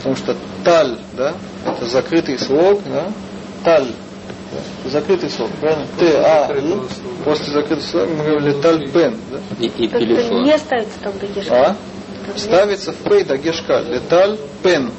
потому 0.00 0.16
что 0.16 0.36
таль, 0.64 0.98
да, 1.16 1.34
это 1.66 1.86
закрытый 1.86 2.38
слог, 2.38 2.80
да, 2.86 3.06
таль, 3.64 3.88
да, 4.52 4.90
закрытый 4.90 5.30
слог, 5.30 5.50
правильно? 5.60 5.86
Т, 5.98 6.16
А, 6.18 6.50
Л, 6.56 6.84
после 7.24 7.52
закрытого 7.52 7.86
слога 7.86 8.06
мы 8.08 8.24
говорим 8.24 8.46
леталь 8.46 8.90
пен, 8.90 9.16
да. 9.30 9.38
И, 9.60 9.66
и 9.66 9.88
телефон. 9.88 10.44
не 10.44 10.58
ставится 10.58 10.98
там 11.02 11.12
дагешка. 11.20 11.54
А? 11.70 11.76
Ставится 12.36 12.92
в 12.92 12.96
пей 12.96 13.24
дагешка, 13.24 13.80
леталь 13.80 14.38
пен. 14.62 14.90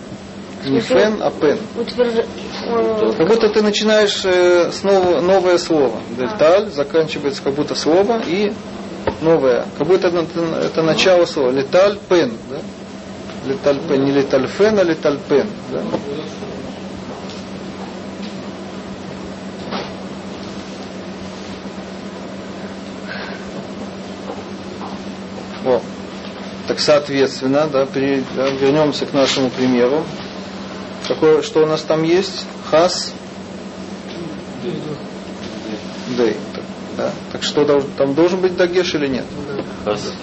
Не 0.65 0.79
фен, 0.79 1.17
а 1.23 1.31
пен. 1.31 1.57
Утвержд... 1.75 2.23
э, 2.65 3.13
Как 3.17 3.27
будто 3.27 3.49
ты 3.49 3.63
начинаешь 3.63 4.21
э, 4.25 4.71
снова 4.71 5.19
новое 5.19 5.57
слово. 5.57 5.99
Деталь 6.19 6.69
заканчивается 6.71 7.41
как 7.41 7.55
будто 7.55 7.73
слово 7.73 8.21
и 8.27 8.53
новое. 9.21 9.65
Как 9.79 9.87
будто 9.87 10.09
это, 10.09 10.23
это 10.63 10.83
начало 10.83 11.25
слова. 11.25 11.49
Леталь 11.49 11.97
пен. 12.07 12.33
Да? 12.51 12.57
Леталь 13.45 13.79
пен. 13.79 14.05
Не 14.05 14.11
леталь 14.11 14.47
фен, 14.47 14.77
а 14.77 14.83
леталь 14.83 15.17
пен. 15.27 15.47
Да? 15.71 15.81
О. 25.65 25.81
Так 26.67 26.79
соответственно, 26.79 27.67
да, 27.67 27.85
при, 27.85 28.23
да, 28.35 28.49
вернемся 28.49 29.05
к 29.05 29.13
нашему 29.13 29.49
примеру. 29.49 30.03
Какое, 31.07 31.41
что 31.41 31.63
у 31.63 31.65
нас 31.65 31.81
там 31.81 32.03
есть? 32.03 32.45
Хас? 32.69 33.13
Дей. 36.17 36.35
Так, 36.53 36.63
да. 36.97 37.11
так 37.31 37.43
что 37.43 37.81
там 37.97 38.13
должен 38.13 38.39
быть 38.39 38.55
дагеш 38.55 38.93
или 38.95 39.07
нет? 39.07 39.25
Хас. 39.83 40.13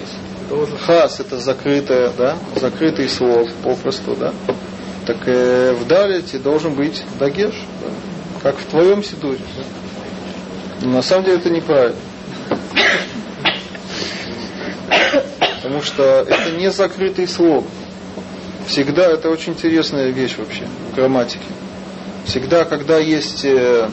Хас 0.85 1.19
это 1.19 1.37
закрытое, 1.37 2.11
да, 2.17 2.37
закрытый 2.55 3.07
слог 3.07 3.47
попросту, 3.63 4.15
да. 4.15 4.33
Так 5.05 5.27
э, 5.27 5.73
в 5.73 5.87
далите 5.87 6.39
должен 6.39 6.73
быть 6.73 7.03
дагеш, 7.19 7.53
да, 7.81 7.89
как 8.41 8.57
в 8.57 8.65
твоем 8.65 9.03
сидуре. 9.03 9.39
Да. 10.81 10.87
На 10.87 11.01
самом 11.01 11.25
деле 11.25 11.37
это 11.37 11.49
неправильно. 11.49 11.97
Потому 15.61 15.81
что 15.83 16.25
это 16.27 16.51
не 16.57 16.71
закрытый 16.71 17.27
слог. 17.27 17.65
Всегда, 18.67 19.11
это 19.11 19.29
очень 19.29 19.53
интересная 19.53 20.09
вещь 20.09 20.35
вообще 20.37 20.67
в 20.91 20.95
грамматике. 20.95 21.43
Всегда, 22.25 22.65
когда 22.65 22.97
есть 22.97 23.45
э, 23.45 23.89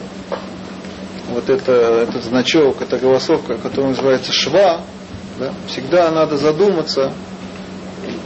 вот 1.29 1.49
это, 1.49 1.71
этот 1.71 2.23
значок, 2.23 2.81
эта 2.81 2.97
голосовка, 2.97 3.57
которая 3.57 3.91
называется 3.91 4.31
шва, 4.31 4.81
да, 5.39 5.53
всегда 5.67 6.11
надо 6.11 6.37
задуматься, 6.37 7.13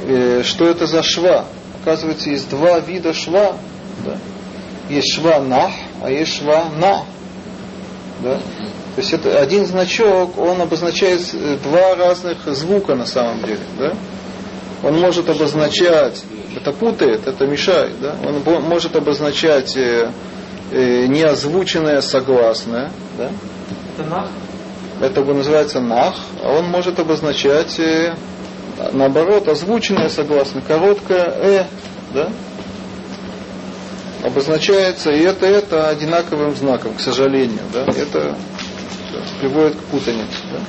э, 0.08 0.44
что 0.44 0.68
это 0.68 0.88
за 0.88 1.04
шва. 1.04 1.46
Оказывается, 1.82 2.30
есть 2.30 2.50
два 2.50 2.80
вида 2.80 3.14
шва. 3.14 3.58
Да. 4.06 4.18
Есть 4.90 5.14
шва 5.16 5.40
нах, 5.40 5.72
а 6.02 6.10
есть 6.10 6.34
шва 6.38 6.66
на. 6.78 7.06
Да. 8.22 8.38
То 8.96 9.02
есть 9.02 9.14
это 9.14 9.40
один 9.40 9.66
значок, 9.66 10.38
он 10.38 10.62
обозначает 10.62 11.22
э, 11.34 11.58
два 11.64 11.96
разных 11.96 12.46
звука 12.48 12.96
на 12.96 13.06
самом 13.06 13.42
деле. 13.42 13.60
Да? 13.80 13.94
Он 14.84 15.00
может 15.00 15.30
обозначать, 15.30 16.24
это 16.56 16.74
путает, 16.74 17.28
это 17.28 17.46
мешает, 17.46 18.00
да? 18.02 18.16
Он 18.24 18.64
может 18.64 18.96
обозначать 18.96 19.78
э, 19.78 20.10
э, 20.72 21.06
неозвученное 21.06 22.02
согласное, 22.02 22.92
да? 23.18 23.30
Это 23.98 24.10
нах? 24.10 24.28
Это 25.02 25.24
называется 25.24 25.80
нах, 25.80 26.16
а 26.44 26.60
он 26.60 26.66
может 26.66 27.00
обозначать 27.00 27.80
э, 27.80 28.14
наоборот 28.94 29.48
озвученное 29.48 30.10
согласное, 30.10 30.62
короткое 30.62 31.26
э, 31.26 31.66
да? 32.14 32.30
Обозначается, 34.24 35.10
и 35.10 35.22
это 35.22 35.48
это 35.48 35.90
одинаковым 35.90 36.56
знаком, 36.56 36.94
к 36.94 37.00
сожалению, 37.00 37.64
да? 37.74 37.86
Это 37.86 38.38
приводит 39.40 39.76
к 39.76 39.84
путанице, 39.86 40.38
да? 40.52 40.60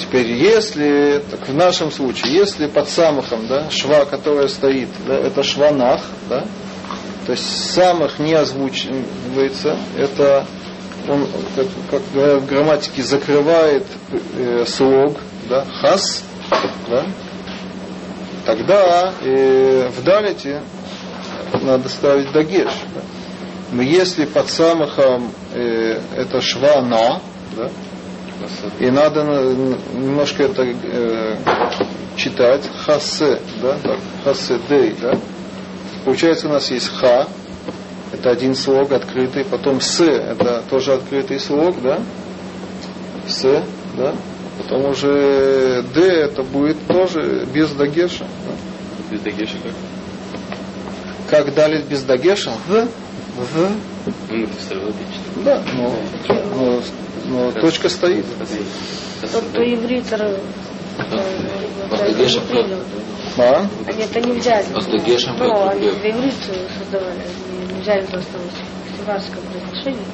Теперь, 0.00 0.32
если, 0.32 1.22
так 1.30 1.48
в 1.48 1.54
нашем 1.54 1.90
случае, 1.92 2.32
если 2.34 2.66
под 2.66 2.88
самахом, 2.88 3.46
да, 3.46 3.70
шва, 3.70 4.04
которая 4.04 4.48
стоит, 4.48 4.88
да, 5.06 5.14
это 5.14 5.42
шванах, 5.42 6.02
да, 6.28 6.44
то 7.24 7.32
есть 7.32 7.72
самых 7.72 8.18
не 8.18 8.34
озвучивается, 8.34 9.76
это 9.96 10.46
он, 11.08 11.26
как, 11.54 11.66
как 11.90 12.02
говорят 12.12 12.42
в 12.42 12.46
грамматике, 12.46 13.02
закрывает 13.02 13.86
э, 14.38 14.64
слог, 14.66 15.18
да, 15.48 15.64
хас, 15.80 16.24
да, 16.88 17.06
тогда 18.44 19.12
э, 19.22 19.88
в 19.88 20.02
далите 20.02 20.62
надо 21.62 21.88
ставить 21.88 22.32
дагеш. 22.32 22.72
Да. 22.94 23.00
Но 23.72 23.82
если 23.82 24.24
под 24.24 24.48
самахом 24.48 25.30
э, 25.54 26.00
это 26.16 26.40
швана, 26.40 27.20
да, 27.56 27.70
и 28.78 28.90
надо 28.90 29.24
на- 29.24 29.76
немножко 29.94 30.44
это 30.44 30.62
э, 30.64 31.36
читать, 32.16 32.62
хасе, 32.84 33.40
да, 33.60 33.76
хасе 34.24 34.60
дей, 34.68 34.94
да. 35.00 35.18
Получается 36.04 36.46
у 36.48 36.52
нас 36.52 36.70
есть 36.70 36.88
ха, 36.96 37.26
это 38.12 38.30
один 38.30 38.54
слог 38.54 38.92
открытый, 38.92 39.44
потом 39.44 39.80
с, 39.80 40.00
это 40.00 40.62
тоже 40.68 40.94
открытый 40.94 41.38
слог, 41.40 41.80
да, 41.82 42.00
с, 43.26 43.42
да, 43.96 44.14
потом 44.58 44.86
уже 44.90 45.84
д, 45.94 46.00
это 46.00 46.42
будет 46.42 46.76
тоже 46.86 47.46
без 47.52 47.70
дагеша, 47.72 48.26
да. 48.46 48.52
Без 49.10 49.20
дагеша 49.20 49.56
как? 49.62 49.72
Как 51.28 51.54
дали 51.54 51.82
без 51.82 52.02
дагеша? 52.02 52.52
В, 52.68 52.88
в, 53.36 53.70
Ну, 54.30 54.44
это 54.44 54.52
все 54.58 54.74
равно 54.74 54.90
отлично. 54.90 55.22
да, 55.44 55.62
но, 55.74 55.94
но, 56.54 56.82
но 57.26 57.52
точка 57.52 57.88
стоит. 57.88 58.24
Тобто 59.32 59.62
ивритер 59.62 60.40
Дагеша 61.90 62.40
не 62.40 62.46
принял. 62.46 62.78
А? 63.38 63.66
Они 63.86 64.02
это 64.02 64.20
нельзя. 64.20 64.62
А 64.74 64.80
с 64.80 64.86
Дагешем 64.86 65.36
Ну, 65.38 65.48
как 65.48 65.72
они 65.72 65.88
иврита 65.88 66.54
создавали. 66.78 67.22
Им 67.94 68.06
просто 68.06 68.38
в 68.38 69.04
произношении. 69.04 70.06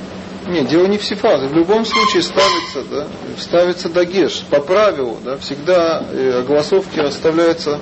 Нет, 0.48 0.68
дело 0.68 0.86
не 0.86 0.98
в 0.98 1.04
сифазе. 1.04 1.46
В 1.46 1.54
любом 1.54 1.84
случае 1.84 2.22
ставится, 2.22 2.84
да, 2.90 3.06
ставится 3.38 3.88
дагеш. 3.88 4.42
По 4.50 4.60
правилу, 4.60 5.18
да, 5.24 5.36
всегда 5.36 6.04
э, 6.10 6.40
огласовки 6.40 6.98
расставляются 6.98 7.78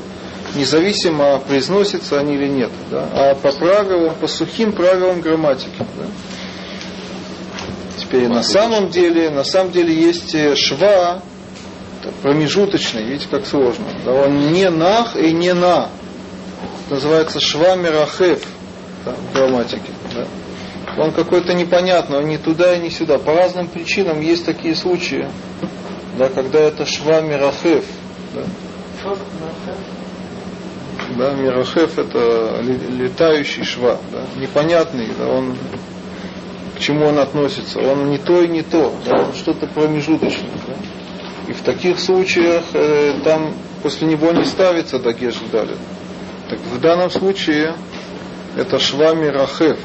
независимо, 0.54 1.38
произносятся 1.38 2.18
они 2.18 2.34
или 2.34 2.48
нет. 2.48 2.70
Да, 2.90 3.08
а 3.12 3.34
по 3.34 3.50
правилам, 3.52 4.14
по 4.16 4.26
сухим 4.26 4.72
правилам 4.72 5.20
грамматики. 5.20 5.78
Да. 5.78 6.06
Теперь 7.96 8.28
на 8.28 8.42
самом 8.42 8.90
деле, 8.90 9.30
на 9.30 9.44
самом 9.44 9.72
деле 9.72 9.94
есть 9.94 10.34
э, 10.34 10.54
шва 10.54 11.22
промежуточный, 12.22 13.04
видите, 13.04 13.28
как 13.30 13.46
сложно. 13.46 13.86
Да, 14.04 14.12
он 14.12 14.52
не 14.52 14.68
нах 14.68 15.16
и 15.16 15.32
не 15.32 15.54
на. 15.54 15.88
Это 16.86 16.94
называется 16.94 17.40
шва 17.40 17.76
мирахев 17.76 18.42
да, 19.04 19.12
в 19.12 19.34
грамматике. 19.34 19.92
Да. 20.14 20.26
Он 20.98 21.12
какой-то 21.12 21.54
непонятный, 21.54 22.18
он 22.18 22.28
ни 22.28 22.36
туда 22.36 22.74
и 22.76 22.80
ни 22.80 22.88
сюда. 22.88 23.18
По 23.18 23.34
разным 23.34 23.68
причинам 23.68 24.20
есть 24.20 24.44
такие 24.44 24.74
случаи, 24.74 25.28
да, 26.18 26.28
когда 26.28 26.60
это 26.60 26.84
шва 26.84 27.20
мирахев. 27.20 27.84
Да. 28.34 28.42
Да, 31.16 31.34
мирахев 31.34 31.98
это 31.98 32.60
летающий 32.62 33.64
шва, 33.64 33.98
да, 34.12 34.24
непонятный, 34.36 35.08
да, 35.18 35.26
он 35.28 35.56
к 36.76 36.80
чему 36.80 37.06
он 37.06 37.18
относится. 37.18 37.78
Он 37.80 38.10
не 38.10 38.18
то 38.18 38.40
и 38.40 38.48
не 38.48 38.62
то, 38.62 38.92
да, 39.04 39.24
он 39.24 39.34
что-то 39.34 39.66
промежуточное. 39.66 40.50
Да. 40.66 40.74
И 41.48 41.52
в 41.52 41.62
таких 41.62 41.98
случаях 41.98 42.62
э, 42.72 43.20
там 43.24 43.54
после 43.82 44.06
него 44.06 44.30
не 44.32 44.44
ставится 44.44 44.98
дагеш 44.98 45.34
вдали. 45.36 45.74
Так 46.48 46.58
в 46.58 46.80
данном 46.80 47.10
случае 47.10 47.74
это 48.60 48.78
шва 48.78 49.14
мирахев 49.14 49.78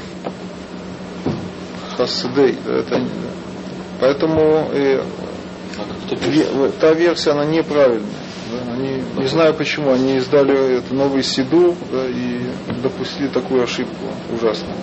хасидей. 1.96 2.58
да, 2.66 2.74
это 2.74 2.98
не-. 2.98 3.08
Поэтому 4.00 4.68
э, 4.72 5.02
та 6.78 6.92
версия, 6.92 7.30
она 7.30 7.46
неправильная. 7.46 8.02
да. 8.52 8.72
Они, 8.74 9.02
не 9.16 9.26
знаю 9.26 9.54
почему, 9.54 9.92
они 9.92 10.16
издали 10.18 10.78
это 10.78 10.94
новый 10.94 11.22
Сиду 11.22 11.74
да, 11.90 12.06
и 12.06 12.42
допустили 12.82 13.28
такую 13.28 13.62
ошибку 13.62 14.06
ужасную. 14.30 14.76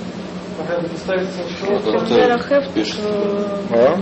ставится 0.98 1.42
А 1.62 1.66
как 1.68 2.08
кто 2.08 2.16
Мерахев 2.16 2.74
пишет? 2.74 3.00
А? 3.70 4.00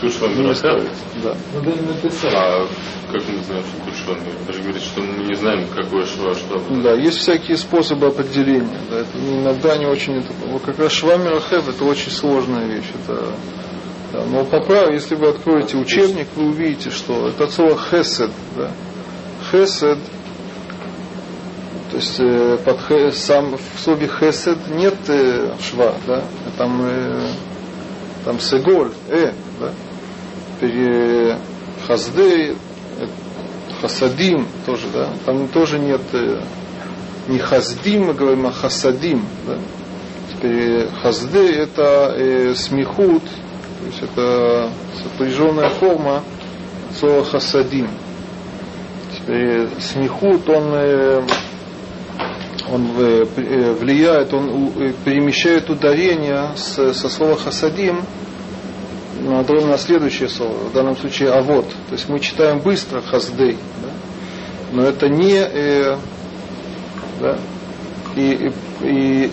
Тут 0.00 0.12
что 0.12 0.28
Не 0.28 0.54
ставится. 0.54 0.90
Да. 1.22 1.34
А 1.54 2.66
как 3.12 3.22
мы 3.28 3.42
знаем, 3.44 3.64
что 3.64 3.84
тут 3.84 3.94
шва? 3.96 4.14
Вы 4.46 4.52
же 4.52 4.62
говорите, 4.62 4.84
что 4.84 5.00
мы 5.00 5.24
не 5.24 5.34
знаем, 5.34 5.66
какое 5.74 6.04
шва, 6.04 6.34
что. 6.34 6.58
Да, 6.82 6.92
есть 6.94 7.18
всякие 7.18 7.56
способы 7.56 8.06
определения. 8.08 8.78
Да, 8.90 8.98
это 9.00 9.18
иногда 9.18 9.76
не 9.76 9.86
очень... 9.86 10.16
Это, 10.18 10.32
вот 10.48 10.62
как 10.62 10.78
раз 10.78 10.92
шва 10.92 11.16
мирахев 11.16 11.68
это 11.68 11.84
очень 11.84 12.10
сложная 12.10 12.66
вещь. 12.66 12.90
Это, 13.04 13.32
да, 14.12 14.24
но 14.26 14.44
по 14.44 14.60
праву, 14.60 14.92
если 14.92 15.14
вы 15.14 15.28
откроете 15.28 15.76
учебник, 15.78 16.28
вы 16.34 16.48
увидите, 16.48 16.90
что 16.90 17.28
это 17.28 17.46
слово 17.48 17.78
хесед. 17.78 18.30
Да. 18.56 18.70
Хесед, 19.50 19.98
то 21.90 21.96
есть 21.96 22.20
э, 22.20 22.58
под 22.64 22.78
хе- 22.88 23.12
сам 23.12 23.56
в 23.56 23.80
слове 23.80 24.08
хесед 24.08 24.58
нет 24.68 24.96
э, 25.08 25.52
шва, 25.60 25.94
да, 26.06 26.24
там, 26.58 26.82
э, 26.84 27.28
там 28.24 28.40
сеголь, 28.40 28.90
э, 29.08 29.32
э, 30.60 31.36
хасадим 33.80 34.46
тоже, 34.64 34.86
да, 34.92 35.08
там 35.24 35.48
тоже 35.48 35.78
нет 35.78 36.00
э, 36.12 36.40
не 37.28 37.38
хаздим, 37.38 38.06
мы 38.06 38.14
говорим, 38.14 38.46
а 38.46 38.52
хасадим, 38.52 39.24
да. 39.46 39.58
Теперь 40.32 40.82
э, 40.82 40.88
хазды 41.02 41.52
это 41.52 42.14
э, 42.16 42.54
смехут, 42.54 43.22
то 43.24 43.86
есть 43.86 44.02
это 44.02 44.70
сопряженная 45.02 45.70
форма 45.70 46.22
слова 46.98 47.24
хасадим. 47.24 47.88
Теперь 49.16 49.66
э, 49.66 49.68
смехут, 49.80 50.48
он, 50.48 50.72
э, 50.74 51.22
он 52.72 52.86
влияет, 52.92 54.32
он 54.34 54.72
перемещает 55.04 55.70
ударение 55.70 56.50
с- 56.56 56.92
со 56.94 57.08
слова 57.08 57.36
хасадим 57.36 58.02
на, 59.26 59.42
другое- 59.44 59.66
на 59.66 59.78
следующее 59.78 60.28
слово, 60.28 60.52
в 60.70 60.72
данном 60.72 60.96
случае 60.96 61.30
авод. 61.32 61.66
То 61.88 61.92
есть 61.92 62.08
мы 62.08 62.20
читаем 62.20 62.60
быстро 62.60 63.00
хаздей, 63.00 63.58
да? 63.82 63.90
но 64.72 64.82
это 64.84 65.08
не 65.08 65.34
э, 65.34 65.96
да? 67.20 67.38
и, 68.14 68.52
и, 68.80 69.26
и 69.26 69.30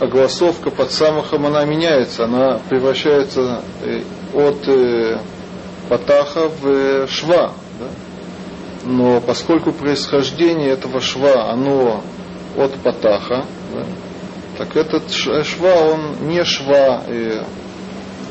огласовка 0.00 0.70
под 0.70 0.90
самахом 0.90 1.46
она 1.46 1.64
меняется, 1.64 2.24
она 2.24 2.58
превращается 2.68 3.62
э, 3.82 4.02
от 4.34 4.68
э, 4.68 5.18
патаха 5.88 6.48
в 6.48 6.66
э, 6.66 7.06
шва. 7.06 7.52
Да? 7.78 7.86
Но 8.84 9.20
поскольку 9.20 9.72
происхождение 9.72 10.70
этого 10.70 11.00
шва, 11.00 11.50
оно 11.50 12.02
от 12.56 12.72
патаха, 12.74 13.44
да, 13.74 13.84
так 14.58 14.76
этот 14.76 15.10
шва, 15.10 15.74
он 15.92 16.28
не 16.28 16.44
шва 16.44 17.02
э, 17.06 17.42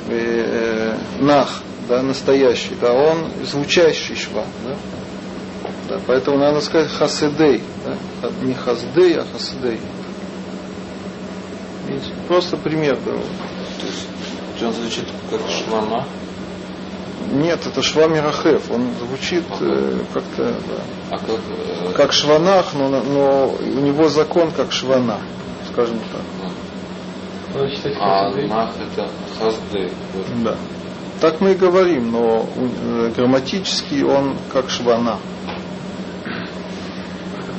э, 0.10 0.96
э, 0.96 0.98
нах, 1.20 1.62
да, 1.88 2.02
настоящий, 2.02 2.76
да, 2.80 2.94
он 2.94 3.32
звучащий 3.44 4.16
шва. 4.16 4.46
Да? 4.64 4.76
Да, 5.90 6.00
поэтому 6.08 6.38
надо 6.38 6.62
сказать 6.62 6.92
хасидей, 6.92 7.62
да? 7.86 8.30
Не 8.42 8.54
хаздей, 8.54 9.18
а 9.18 9.26
хасидей. 9.32 9.80
Видите, 11.88 12.12
Просто 12.28 12.58
пример. 12.58 12.98
Да. 13.06 13.12
То 13.12 13.86
есть, 13.86 14.08
что 14.56 14.68
он 14.68 14.74
звучит 14.74 15.06
как 15.30 15.42
швана? 15.50 16.06
Нет, 17.32 17.66
это 17.66 17.82
шва 17.82 18.08
мирахев, 18.08 18.70
он 18.70 18.94
звучит 19.00 19.44
э, 19.60 20.00
как-то 20.14 20.52
да, 20.52 20.84
А 21.12 21.18
как... 21.18 21.30
э, 21.30 21.94
как 21.94 22.14
шванах, 22.14 22.74
но, 22.74 22.90
но 22.90 23.56
у 23.60 23.80
него 23.80 24.10
закон 24.10 24.52
как 24.52 24.72
швана, 24.72 25.20
скажем 25.72 26.00
так. 26.12 26.52
Надо 27.54 27.76
читать 27.76 27.96
А 28.00 28.30
это 28.30 29.10
хазды. 29.40 29.92
Да. 30.44 30.56
Так 31.22 31.40
мы 31.40 31.52
и 31.52 31.56
говорим, 31.56 32.12
но 32.12 32.48
э, 32.56 33.12
грамматически 33.16 34.02
он 34.04 34.36
как 34.52 34.70
швана. 34.70 35.20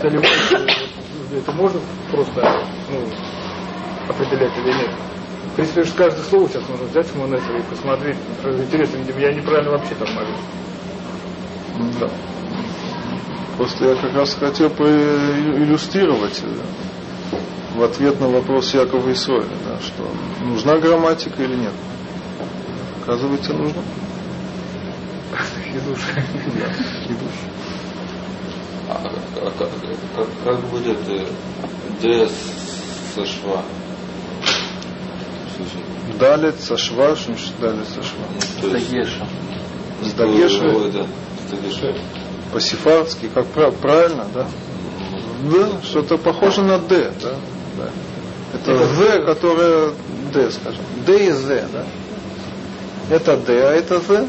доливать, 0.04 0.28
э, 0.52 1.38
это 1.38 1.52
можно 1.52 1.80
просто 2.10 2.42
ну, 2.90 2.98
определять 4.08 4.52
или 4.58 4.72
нет? 4.72 4.90
В 5.52 5.56
принципе, 5.56 5.82
уж 5.82 5.92
каждое 5.92 6.22
слово 6.22 6.48
сейчас 6.48 6.68
можно 6.68 6.86
взять 6.86 7.06
в 7.06 7.18
Монесере 7.18 7.60
и 7.60 7.62
посмотреть. 7.62 8.16
Интересно, 8.44 8.96
видимо, 8.98 9.20
я 9.20 9.32
неправильно 9.32 9.70
вообще 9.70 9.94
там 9.94 10.08
молюсь. 10.14 11.98
Да. 12.00 12.10
Просто 13.56 13.84
я 13.84 13.94
как 13.94 14.14
раз 14.14 14.34
хотел 14.34 14.68
проиллюстрировать 14.70 16.42
э, 16.42 16.56
в 17.74 17.82
ответ 17.82 18.20
на 18.20 18.28
вопрос 18.28 18.72
Якова 18.74 19.08
и 19.10 19.14
Соли, 19.14 19.46
да, 19.66 19.78
что 19.80 20.06
нужна 20.44 20.78
грамматика 20.78 21.42
или 21.42 21.56
нет. 21.56 21.72
Оказывается, 23.02 23.52
нужно. 23.52 23.82
Хидуш. 25.66 25.98
Да, 26.60 26.72
хидуш. 27.06 27.34
А, 28.88 29.10
а 29.36 29.50
как, 29.58 29.68
как, 30.16 30.28
как 30.44 30.60
будет 30.68 30.98
э, 31.08 31.26
Д 32.00 32.28
со 33.14 33.24
шва? 33.26 33.62
Слушай, 35.56 35.84
Далит 36.18 36.60
со 36.60 36.76
шва, 36.76 37.16
что 37.16 37.32
значит 37.32 37.52
далит 37.60 37.88
со 37.88 38.02
шва? 38.02 38.24
ну, 38.62 38.70
Дагеша. 38.70 39.26
С 40.02 40.12
дагеша, 40.12 40.64
Ой, 40.66 40.92
да, 40.92 41.06
с 41.46 41.50
дагеша. 41.50 41.94
по-сефардски, 42.52 43.28
как 43.34 43.46
прав- 43.46 43.74
правильно, 43.76 44.26
да? 44.32 44.46
Д, 45.50 45.68
что-то 45.82 46.16
похоже 46.18 46.62
на 46.62 46.78
Д, 46.78 47.12
да? 47.22 47.34
Да. 47.76 47.90
Это 48.54 48.86
З, 48.94 49.24
которое 49.24 49.92
Д, 50.32 50.50
скажем. 50.50 50.82
Д 51.06 51.26
и 51.26 51.32
З, 51.32 51.64
да? 51.72 51.84
Это 53.10 53.36
Д, 53.36 53.52
а 53.68 53.72
это 53.72 54.00
З. 54.00 54.26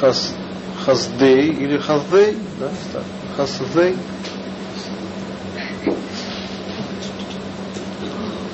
Хас, 0.00 0.32
хаздей 0.84 1.48
или 1.48 1.78
хаздей, 1.78 2.36
да? 2.60 2.68
так, 2.92 3.02
Хаздей. 3.36 3.96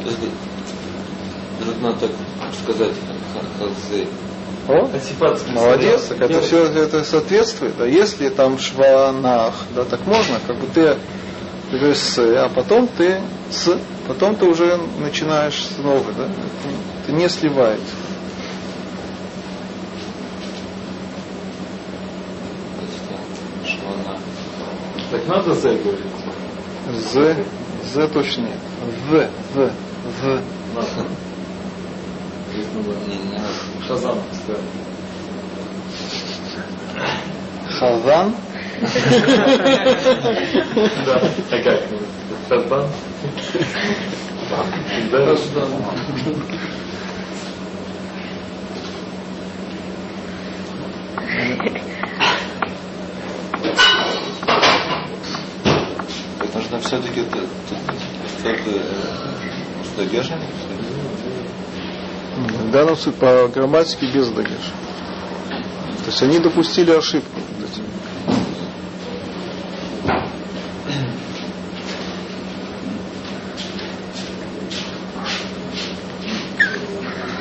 Это 0.04 0.28
Трудно 1.60 1.94
так 1.94 2.10
сказать, 2.62 2.94
ха- 3.32 3.64
хазы. 3.64 4.06
О, 4.66 4.88
молодец, 5.48 6.04
так 6.08 6.22
это 6.22 6.40
все 6.40 6.64
это 6.64 7.04
соответствует. 7.04 7.76
Да? 7.76 7.84
Если 7.84 8.30
там 8.30 8.58
шванах, 8.58 9.54
да, 9.74 9.84
так 9.84 10.06
можно, 10.06 10.36
как 10.46 10.58
бы 10.58 10.66
ты, 10.72 10.96
ты 11.70 11.78
говоришь 11.78 11.98
с, 11.98 12.18
а 12.18 12.48
потом 12.48 12.88
ты 12.88 13.20
с, 13.50 13.78
потом 14.08 14.36
ты 14.36 14.46
уже 14.46 14.80
начинаешь 14.98 15.66
снова, 15.76 16.10
да? 16.16 16.28
Это 17.02 17.12
не 17.12 17.28
сливается. 17.28 17.94
Так 25.10 25.28
надо 25.28 25.54
«з» 25.54 25.68
говорить. 25.68 26.00
З, 27.12 27.36
З 27.94 28.08
точнее. 28.08 28.56
В, 29.10 29.28
В, 29.54 29.70
В. 30.20 30.40
Надо. 32.54 32.94
Шазам. 33.86 34.18
Хазан. 37.78 38.34
Да. 41.06 41.22
А 41.50 41.62
как? 41.62 41.80
Шазам? 42.48 42.86
Да. 45.10 45.36
Так 56.38 56.54
нужно 56.54 56.78
все-таки 56.80 57.22
как 58.44 58.64
бы 58.64 58.72
с 59.84 59.96
дагешем? 59.96 60.38
В 60.38 60.63
данном 62.74 62.96
случае 62.96 63.20
по 63.20 63.48
грамматике 63.48 64.06
без 64.06 64.28
дагеша. 64.30 64.72
То 66.04 66.06
есть 66.10 66.22
они 66.22 66.40
допустили 66.40 66.90
ошибку. 66.90 67.40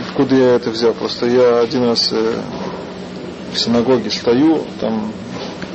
Откуда 0.08 0.36
я 0.36 0.56
это 0.56 0.70
взял? 0.70 0.94
Просто 0.94 1.26
я 1.26 1.62
один 1.62 1.86
раз 1.86 2.10
э, 2.12 2.42
в 3.52 3.58
синагоге 3.58 4.12
стою, 4.12 4.64
там 4.80 5.12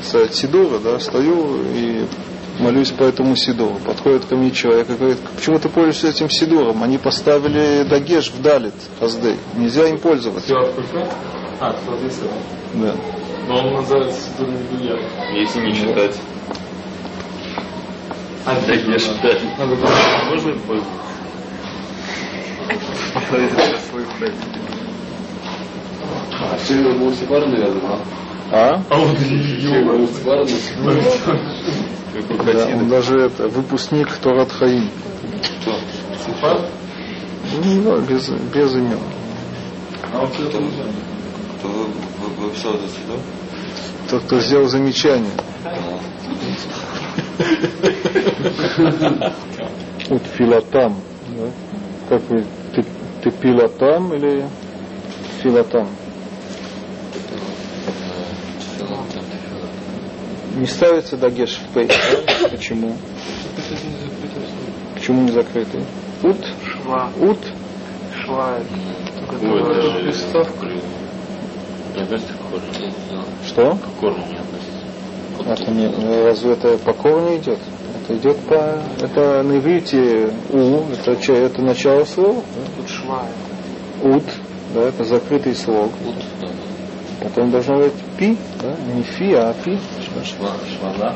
стоит 0.05 0.37
Сидура, 0.37 0.79
да, 0.79 1.01
стою 1.01 1.65
и 1.75 2.07
молюсь 2.59 2.91
по 2.91 3.05
этому 3.05 3.37
Сидору. 3.37 3.79
Подходит 3.85 4.25
ко 4.25 4.37
мне 4.37 4.51
человек 4.51 4.89
и 4.91 4.95
говорит, 4.95 5.19
почему 5.37 5.59
ты 5.59 5.69
пользуешься 5.69 6.09
этим 6.09 6.31
Сидором? 6.31 6.83
Они 6.83 6.99
поставили 6.99 7.85
Дагеш 7.89 8.31
в 8.31 8.43
Далит, 8.43 8.75
Хаздей. 9.01 9.37
Нельзя 9.57 9.89
им 9.89 9.99
пользоваться. 9.99 10.55
А, 11.61 11.73
110. 11.73 12.19
Да. 12.75 12.95
Но 13.49 13.57
он 13.57 13.75
называется 13.75 14.29
Медуя. 14.41 14.99
Если 15.35 15.61
не 15.61 15.75
читать. 15.75 16.17
А, 18.45 18.57
Да, 18.67 18.77
не 18.77 18.99
читать. 18.99 19.43
Надо 19.59 19.77
Можно 20.31 20.51
им 20.51 20.61
пользоваться? 20.61 20.93
А 26.41 26.57
все 26.57 26.81
его 26.81 26.93
Мусибар, 26.93 27.47
наверное, 27.47 27.99
А? 28.51 28.83
А 28.89 28.99
он 28.99 29.15
Да, 32.47 32.67
он 32.67 32.89
даже 32.89 33.19
это, 33.21 33.49
выпускник 33.49 34.11
Торат 34.17 34.51
Хаим. 34.53 34.91
Сифар? 36.25 36.61
Ну, 37.65 37.83
да, 37.83 37.97
без, 37.99 38.29
без 38.29 38.75
имен. 38.75 38.99
А 40.13 40.21
он 40.23 40.31
все 40.31 40.47
Кто, 40.47 40.59
кто 41.59 41.69
вы, 41.69 41.85
вы, 41.85 42.47
вы 42.47 42.53
все 42.53 42.71
это 42.71 42.89
сюда? 42.89 43.19
Тот, 44.11 44.23
кто 44.25 44.41
сделал 44.41 44.69
замечание. 44.69 45.33
От 50.09 50.23
филатам. 50.37 50.97
Да? 51.37 51.51
Как 52.09 52.23
вы, 52.31 52.45
ты, 52.75 52.85
ты 53.23 53.31
пилотам 53.31 54.15
или 54.15 54.47
филатам? 55.43 55.89
Не 60.59 60.67
ставится 60.67 61.17
дагеш 61.17 61.57
в 61.59 61.73
пей. 61.75 61.89
Почему? 62.51 62.93
Почему 64.95 65.23
не 65.23 65.31
закрытый? 65.33 65.83
Ут? 66.23 66.37
Шва. 66.65 67.11
Ут? 67.21 67.39
Шва. 68.25 68.59
Даже 69.31 70.01
приставка. 70.01 70.67
Не 71.95 72.03
относится 72.03 72.33
к 72.33 72.51
корню. 72.51 72.93
Что? 73.47 73.77
К 73.77 74.01
корню 74.01 74.25
не 74.29 74.39
относится. 74.39 75.63
Это 75.63 75.71
не, 75.71 76.25
разве 76.25 76.53
это 76.53 76.77
по 76.79 76.93
корню 76.93 77.37
идет? 77.39 77.59
Это 78.05 78.17
идет 78.17 78.37
по... 78.41 78.79
Это 79.01 79.43
на 79.45 79.59
иврите 79.59 80.31
у, 80.51 80.81
это, 80.93 81.17
че- 81.23 81.35
это 81.37 81.63
начало 81.63 82.05
слова. 82.05 82.43
Тут 82.77 82.89
шва. 82.89 83.23
Ут, 84.03 84.25
да, 84.75 84.83
это 84.89 85.05
закрытый 85.05 85.55
слог. 85.55 85.93
Ут, 86.07 86.17
да. 86.41 86.49
Потом 87.23 87.51
должно 87.51 87.79
быть 87.79 87.93
пи, 88.19 88.37
да, 88.63 88.75
не 88.95 89.03
фи, 89.03 89.33
а 89.35 89.55
пи. 89.65 89.79
Шва, 90.25 90.51
швана. 90.79 91.15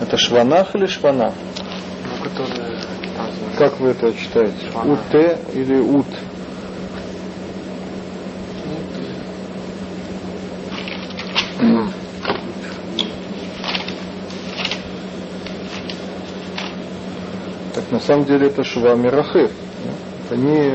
Это 0.00 0.16
шванах 0.16 0.74
или 0.74 0.86
шванах? 0.86 1.32
Ну, 2.04 2.28
которые 2.28 2.78
там 3.16 3.26
Как 3.58 3.80
вы 3.80 3.90
это 3.90 4.12
читаете? 4.12 4.70
Шванах. 4.70 4.98
ут 4.98 5.14
или 5.54 5.78
ут? 5.78 6.06
Так 17.74 17.90
на 17.90 18.00
самом 18.00 18.24
деле 18.24 18.48
это 18.48 18.64
шва 18.64 18.94
мирахев. 18.94 19.50
Это 20.26 20.36
не, 20.36 20.72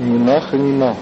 не 0.00 0.18
нах 0.18 0.52
и 0.54 0.58
не 0.58 0.72
нах. 0.72 0.96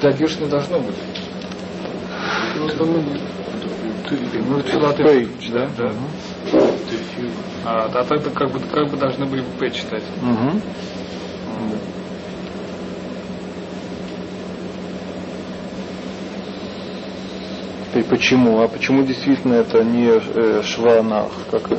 То 0.00 0.08
есть 0.08 0.18
дагеш 0.18 0.38
не 0.38 0.46
должно 0.46 0.78
быть. 0.78 0.96
Ну, 4.48 4.60
филаты- 4.60 5.02
Пей, 5.04 5.28
да, 5.50 5.68
да. 5.76 5.92
А, 7.64 7.90
а 7.92 8.04
тогда 8.04 8.30
как 8.30 8.50
бы, 8.50 8.60
как 8.60 8.90
бы 8.90 8.96
должны 8.96 9.26
были 9.26 9.42
бы 9.42 9.50
П 9.58 9.70
читать. 9.70 10.02
Угу. 10.22 10.60
И 17.94 18.02
почему? 18.02 18.62
А 18.62 18.68
почему 18.68 19.02
действительно 19.02 19.54
это 19.54 19.84
не 19.84 20.08
э, 20.08 20.62
шванах? 20.62 21.30
Как, 21.50 21.68
да. 21.68 21.78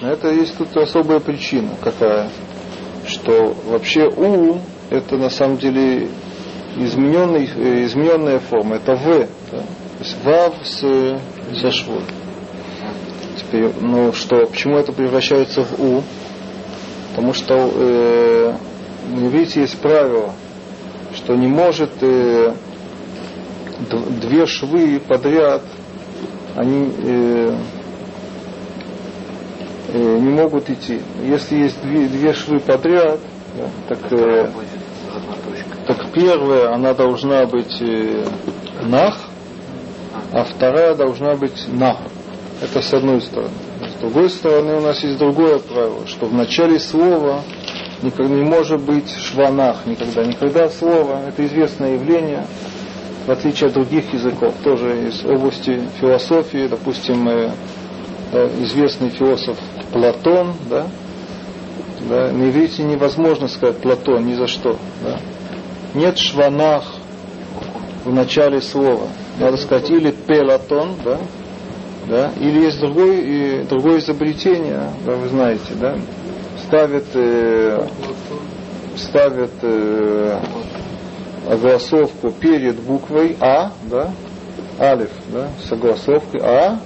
Это 0.00 0.30
есть 0.32 0.56
тут 0.56 0.74
особая 0.76 1.20
причина 1.20 1.70
какая, 1.82 2.30
что 3.06 3.54
вообще 3.66 4.08
у 4.08 4.60
это 4.90 5.16
на 5.16 5.30
самом 5.30 5.58
деле 5.58 6.08
измененный, 6.76 7.48
э, 7.54 7.84
измененная 7.84 8.38
форма. 8.38 8.76
Это 8.76 8.94
В. 8.94 9.18
Да? 9.52 9.58
То 9.58 10.04
есть 10.04 10.16
Вав 10.24 10.54
с, 10.64 10.80
со 11.60 11.70
швой. 11.72 12.02
Теперь, 13.38 13.70
ну 13.80 14.12
что, 14.12 14.46
почему 14.46 14.76
это 14.76 14.92
превращается 14.92 15.64
в 15.64 15.80
У? 15.80 16.02
Потому 17.10 17.32
что 17.32 17.54
э, 17.74 18.54
видите, 19.14 19.60
есть 19.62 19.78
правило, 19.78 20.32
что 21.14 21.34
не 21.34 21.46
может 21.46 21.90
э, 22.02 22.52
две 24.20 24.46
швы 24.46 25.00
подряд, 25.00 25.62
они 26.56 26.92
э, 27.04 27.56
э, 29.92 30.18
не 30.18 30.30
могут 30.30 30.68
идти. 30.70 31.00
Если 31.24 31.56
есть 31.56 31.80
две, 31.82 32.06
две 32.08 32.32
швы 32.32 32.60
подряд, 32.60 33.20
так, 33.88 33.98
э, 34.12 34.50
так 35.86 36.12
первая, 36.12 36.74
она 36.74 36.94
должна 36.94 37.46
быть 37.46 37.80
э, 37.80 38.24
нах, 38.82 39.18
а 40.32 40.44
вторая 40.44 40.94
должна 40.94 41.34
быть 41.34 41.66
нах. 41.68 41.98
Это 42.60 42.80
с 42.80 42.92
одной 42.94 43.20
стороны. 43.20 43.50
С 43.96 44.00
другой 44.00 44.30
стороны, 44.30 44.76
у 44.76 44.80
нас 44.80 45.02
есть 45.02 45.18
другое 45.18 45.58
правило, 45.58 46.06
что 46.06 46.26
в 46.26 46.34
начале 46.34 46.78
слова 46.78 47.42
никогда 48.02 48.34
не 48.34 48.42
может 48.42 48.80
быть 48.80 49.10
шванах, 49.10 49.86
никогда. 49.86 50.24
Никогда 50.24 50.68
слово, 50.68 51.20
это 51.28 51.44
известное 51.46 51.94
явление, 51.94 52.46
в 53.26 53.30
отличие 53.30 53.68
от 53.68 53.74
других 53.74 54.12
языков, 54.12 54.54
тоже 54.62 55.08
из 55.08 55.24
области 55.24 55.80
философии, 56.00 56.66
допустим, 56.68 57.28
э, 57.28 57.50
да, 58.32 58.46
известный 58.62 59.10
философ 59.10 59.58
Платон, 59.92 60.54
да, 60.68 60.86
да, 62.08 62.30
на 62.32 62.50
иврите 62.50 62.82
невозможно 62.82 63.48
сказать 63.48 63.78
Платон 63.78 64.26
ни 64.26 64.34
за 64.34 64.46
что. 64.46 64.76
Да. 65.02 65.18
Нет 65.94 66.18
шванах 66.18 66.84
в 68.04 68.12
начале 68.12 68.60
слова. 68.60 69.08
Надо 69.38 69.56
сказать 69.56 69.90
или 69.90 70.10
пелатон, 70.10 70.94
да, 71.04 71.18
да, 72.08 72.30
или 72.40 72.64
есть 72.64 72.80
другое, 72.80 73.20
и, 73.20 73.62
другое 73.64 73.98
изобретение, 73.98 74.90
да, 75.04 75.12
вы 75.12 75.28
знаете, 75.28 75.74
да, 75.80 75.96
ставят, 76.66 77.04
э, 77.14 77.86
ставят 78.96 79.52
э, 79.62 80.38
огласовку 81.50 82.30
перед 82.30 82.80
буквой 82.80 83.36
А, 83.40 83.72
да, 83.90 84.10
алиф, 84.78 85.10
да, 85.32 85.48
с 85.66 85.72
огласовкой 85.72 86.40
А, 86.42 86.78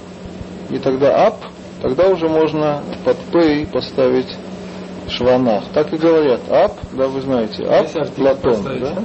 и 0.71 0.79
тогда 0.79 1.27
ап, 1.27 1.37
тогда 1.83 2.09
уже 2.09 2.29
можно 2.29 2.83
под 3.05 3.19
П 3.33 3.67
поставить 3.73 4.35
שווא 5.21 5.48
נח. 5.48 5.65
Так 5.75 5.93
и 5.93 5.97
говорят, 5.97 6.41
ап, 6.51 6.73
да, 6.93 7.07
вы 7.07 7.21
знаете, 7.21 7.65
ап, 7.65 7.87
Платон, 8.17 8.63
да? 8.81 9.03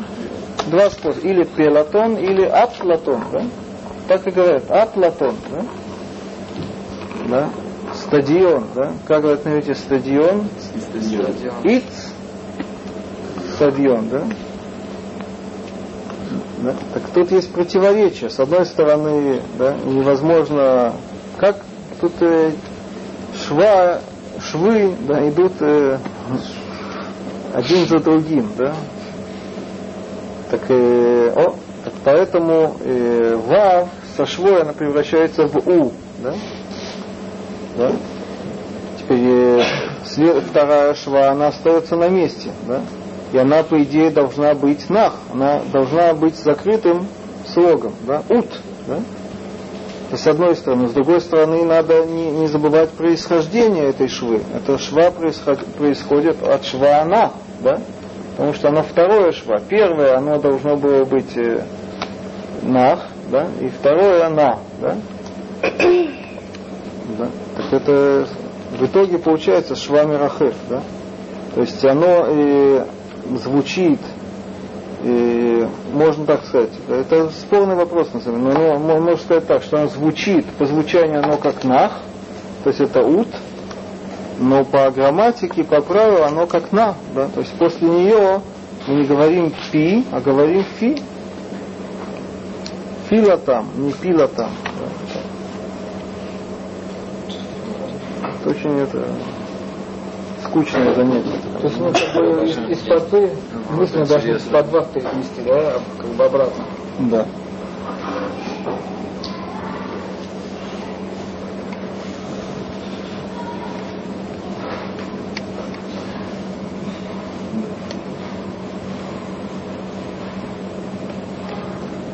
Два 0.67 0.89
способа, 0.89 1.27
или 1.27 1.43
пелатон, 1.43 2.15
или 2.15 2.43
ап 2.43 2.73
Платон, 2.77 3.21
да? 3.31 3.43
Так 4.07 4.25
и 4.25 4.31
говорят, 4.31 4.71
ап 4.71 4.93
Платон, 4.93 5.35
да? 5.51 5.65
Да? 7.29 7.49
Стадион, 7.93 8.65
да? 8.73 8.91
Как 9.05 9.23
вы 9.23 9.33
отметите 9.33 9.75
стадион? 9.75 10.47
Стадион. 11.01 11.55
Иц 11.63 11.83
стадион, 13.55 14.09
да? 14.09 14.23
да? 16.59 16.75
Так 16.93 17.03
тут 17.13 17.31
есть 17.31 17.51
противоречие. 17.53 18.29
С 18.29 18.39
одной 18.39 18.65
стороны, 18.65 19.41
да, 19.57 19.75
невозможно... 19.85 20.93
Как 21.37 21.57
тут 21.99 22.13
э, 22.21 22.51
шва, 23.35 23.99
швы 24.55 24.95
да, 25.07 25.27
идут 25.27 25.53
э, 25.59 25.97
один 27.53 27.85
за 27.87 27.99
другим, 27.99 28.49
да? 28.57 28.73
Так, 30.49 30.61
э, 30.69 31.33
о, 31.35 31.55
так 31.83 31.93
поэтому 32.03 32.77
э, 32.83 33.35
вав 33.35 33.89
со 34.15 34.25
швой 34.25 34.61
она 34.61 34.73
превращается 34.73 35.47
в 35.47 35.57
у, 35.67 35.91
да? 36.23 36.33
Да? 37.77 37.91
Теперь 38.99 39.27
э, 39.27 39.63
след, 40.05 40.43
вторая 40.43 40.93
шва, 40.95 41.31
она 41.31 41.47
остается 41.47 41.95
на 41.95 42.07
месте, 42.07 42.51
да? 42.67 42.81
И 43.33 43.37
она, 43.37 43.63
по 43.63 43.81
идее, 43.81 44.11
должна 44.11 44.53
быть 44.53 44.89
нах, 44.89 45.15
она 45.33 45.61
должна 45.73 46.13
быть 46.13 46.35
закрытым 46.35 47.07
слогом, 47.53 47.93
да? 48.07 48.23
Ут, 48.29 48.47
да? 48.87 48.99
Это 50.15 50.23
с 50.23 50.27
одной 50.27 50.55
стороны. 50.55 50.87
С 50.87 50.93
другой 50.93 51.19
стороны, 51.19 51.65
надо 51.65 52.05
не, 52.05 52.31
не 52.31 52.47
забывать 52.47 52.89
происхождение 52.91 53.89
этой 53.89 54.07
швы. 54.07 54.39
Эта 54.55 54.77
шва 54.77 55.11
происход, 55.11 55.59
происходит 55.77 56.41
от 56.41 56.63
шва 56.63 57.01
она, 57.01 57.33
да? 57.59 57.81
Потому 58.31 58.53
что 58.53 58.69
она 58.69 58.81
второе 58.81 59.33
шва. 59.33 59.59
Первое, 59.67 60.17
оно 60.17 60.39
должно 60.39 60.77
было 60.77 61.03
быть 61.03 61.35
э, 61.35 61.63
нах, 62.61 63.07
да? 63.29 63.49
И 63.59 63.67
второе 63.67 64.25
она, 64.25 64.59
да? 64.79 64.95
да? 67.17 67.27
Так 67.57 67.73
это 67.73 68.25
в 68.71 68.85
итоге 68.85 69.17
получается 69.17 69.75
швами 69.75 70.15
рахеф, 70.15 70.55
да? 70.69 70.81
То 71.55 71.59
есть 71.59 71.83
оно 71.83 72.25
э, 72.29 72.85
звучит, 73.43 73.99
э, 75.05 75.67
можно 75.93 76.25
так 76.25 76.43
сказать, 76.45 76.71
это 76.89 77.29
спорный 77.29 77.75
вопрос 77.75 78.11
на 78.13 78.19
самом 78.19 78.45
деле, 78.45 78.53
но 78.57 78.75
оно, 78.75 78.99
можно 79.01 79.17
сказать 79.17 79.47
так, 79.47 79.63
что 79.63 79.77
оно 79.77 79.87
звучит, 79.87 80.45
по 80.57 80.65
звучанию 80.65 81.23
оно 81.23 81.37
как 81.37 81.63
нах, 81.63 81.99
то 82.63 82.69
есть 82.69 82.81
это 82.81 83.01
ут, 83.01 83.27
но 84.39 84.65
по 84.65 84.89
грамматике, 84.91 85.63
по 85.63 85.81
правилу 85.81 86.23
оно 86.23 86.47
как 86.47 86.71
на, 86.71 86.95
да? 87.13 87.27
то 87.27 87.39
есть 87.41 87.53
после 87.53 87.87
нее 87.87 88.41
мы 88.87 88.95
не 88.95 89.03
говорим 89.05 89.53
пи, 89.71 90.05
а 90.11 90.19
говорим 90.19 90.63
фи. 90.79 91.01
Фила 93.09 93.37
там, 93.37 93.67
не 93.77 93.91
пила 93.93 94.27
там. 94.27 94.49
Да? 94.79 95.19
Это 98.41 98.49
очень 98.49 98.79
это 98.79 99.05
скучное 100.49 100.93
занятие. 100.93 101.39
То 101.59 101.67
есть 101.67 101.79
мы 101.79 101.91
как 101.91 102.13
бы 102.15 102.45
из, 102.45 102.57
из 102.69 102.79
подпы 102.87 103.31
мысленно 103.71 104.05
должны 104.05 104.29
из-под 104.31 104.69
два 104.69 104.87
вести, 104.93 105.41
да, 105.45 105.73
как 105.97 106.09
бы 106.11 106.23
обратно. 106.23 106.63
Да. 106.99 107.25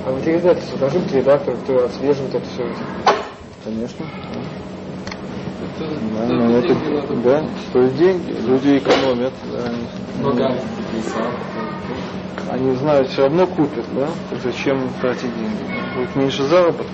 А 0.03 0.11
вот 0.11 0.27
издательство 0.27 0.79
должны 0.79 0.99
быть 1.01 1.13
редактор, 1.13 1.55
кто 1.57 1.86
отслеживает 1.86 2.36
это 2.36 2.45
все. 2.45 2.67
Конечно. 3.63 4.05
Да, 5.82 6.23
Это, 6.23 6.27
да, 6.27 6.27
за 6.27 6.34
но 6.34 6.57
эти 6.57 6.65
это, 6.65 6.75
деньги 6.75 6.95
надо 6.95 7.15
да, 7.15 7.43
стоит 7.69 7.95
деньги, 7.97 8.32
люди 8.47 8.77
экономят, 8.77 9.34
да, 9.51 9.65
они, 9.65 9.88
Много 10.19 10.55
писал. 10.91 11.32
они 12.49 12.75
знают, 12.75 13.07
все 13.09 13.23
равно 13.23 13.47
купят, 13.47 13.86
да, 13.95 14.07
так 14.29 14.39
зачем 14.43 14.89
тратить 15.01 15.34
деньги, 15.36 15.63
да? 15.67 15.95
будет 15.97 16.15
меньше 16.15 16.43
заработка. 16.43 16.93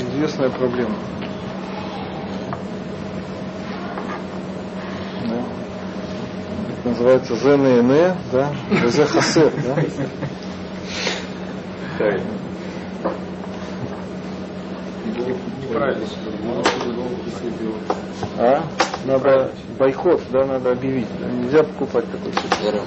Известная 0.00 0.50
проблема. 0.50 0.94
Да. 5.24 5.42
Это 6.72 6.88
называется 6.88 7.34
ЗНН, 7.36 8.16
да, 8.32 8.52
ЗХСР, 8.88 9.52
да. 9.64 9.82
Неправильно, 15.68 16.06
что 16.06 16.17
А? 18.38 18.62
Надо 19.04 19.50
бойкот, 19.78 20.20
да, 20.30 20.44
надо 20.44 20.72
объявить. 20.72 21.08
Нельзя 21.20 21.62
покупать 21.62 22.04
такой 22.10 22.32
суп. 22.32 22.84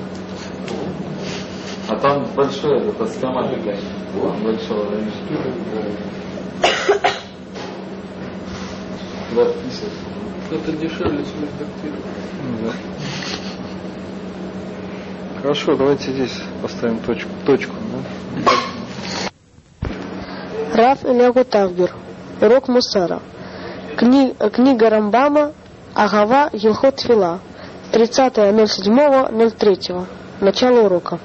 А 1.90 1.96
там 1.98 2.26
большое, 2.36 2.90
это 2.90 3.08
схема 3.08 3.48
такая. 3.48 3.80
Большого. 4.44 4.88
Да, 9.36 9.46
писать. 9.46 9.94
Это 10.52 10.72
дешевле, 10.74 11.24
чем 11.24 11.44
редактировать. 11.44 12.06
Да. 12.62 12.72
Хорошо, 15.42 15.76
давайте 15.76 16.12
здесь 16.12 16.38
поставим 16.62 17.00
точку. 17.00 17.30
точку 17.46 17.74
да? 18.36 18.52
Раф 20.74 21.06
Илягу 21.06 21.46
Тавбер. 21.46 21.94
Урок 22.42 22.68
Мусара. 22.68 23.22
Кни- 24.02 24.34
книга 24.50 24.90
Рамбама 24.90 25.52
Агава 25.94 26.50
Елхот 26.54 27.00
Фила. 27.02 27.40
30.07.03. 27.94 30.06
Начало 30.42 30.82
урока. 30.86 31.20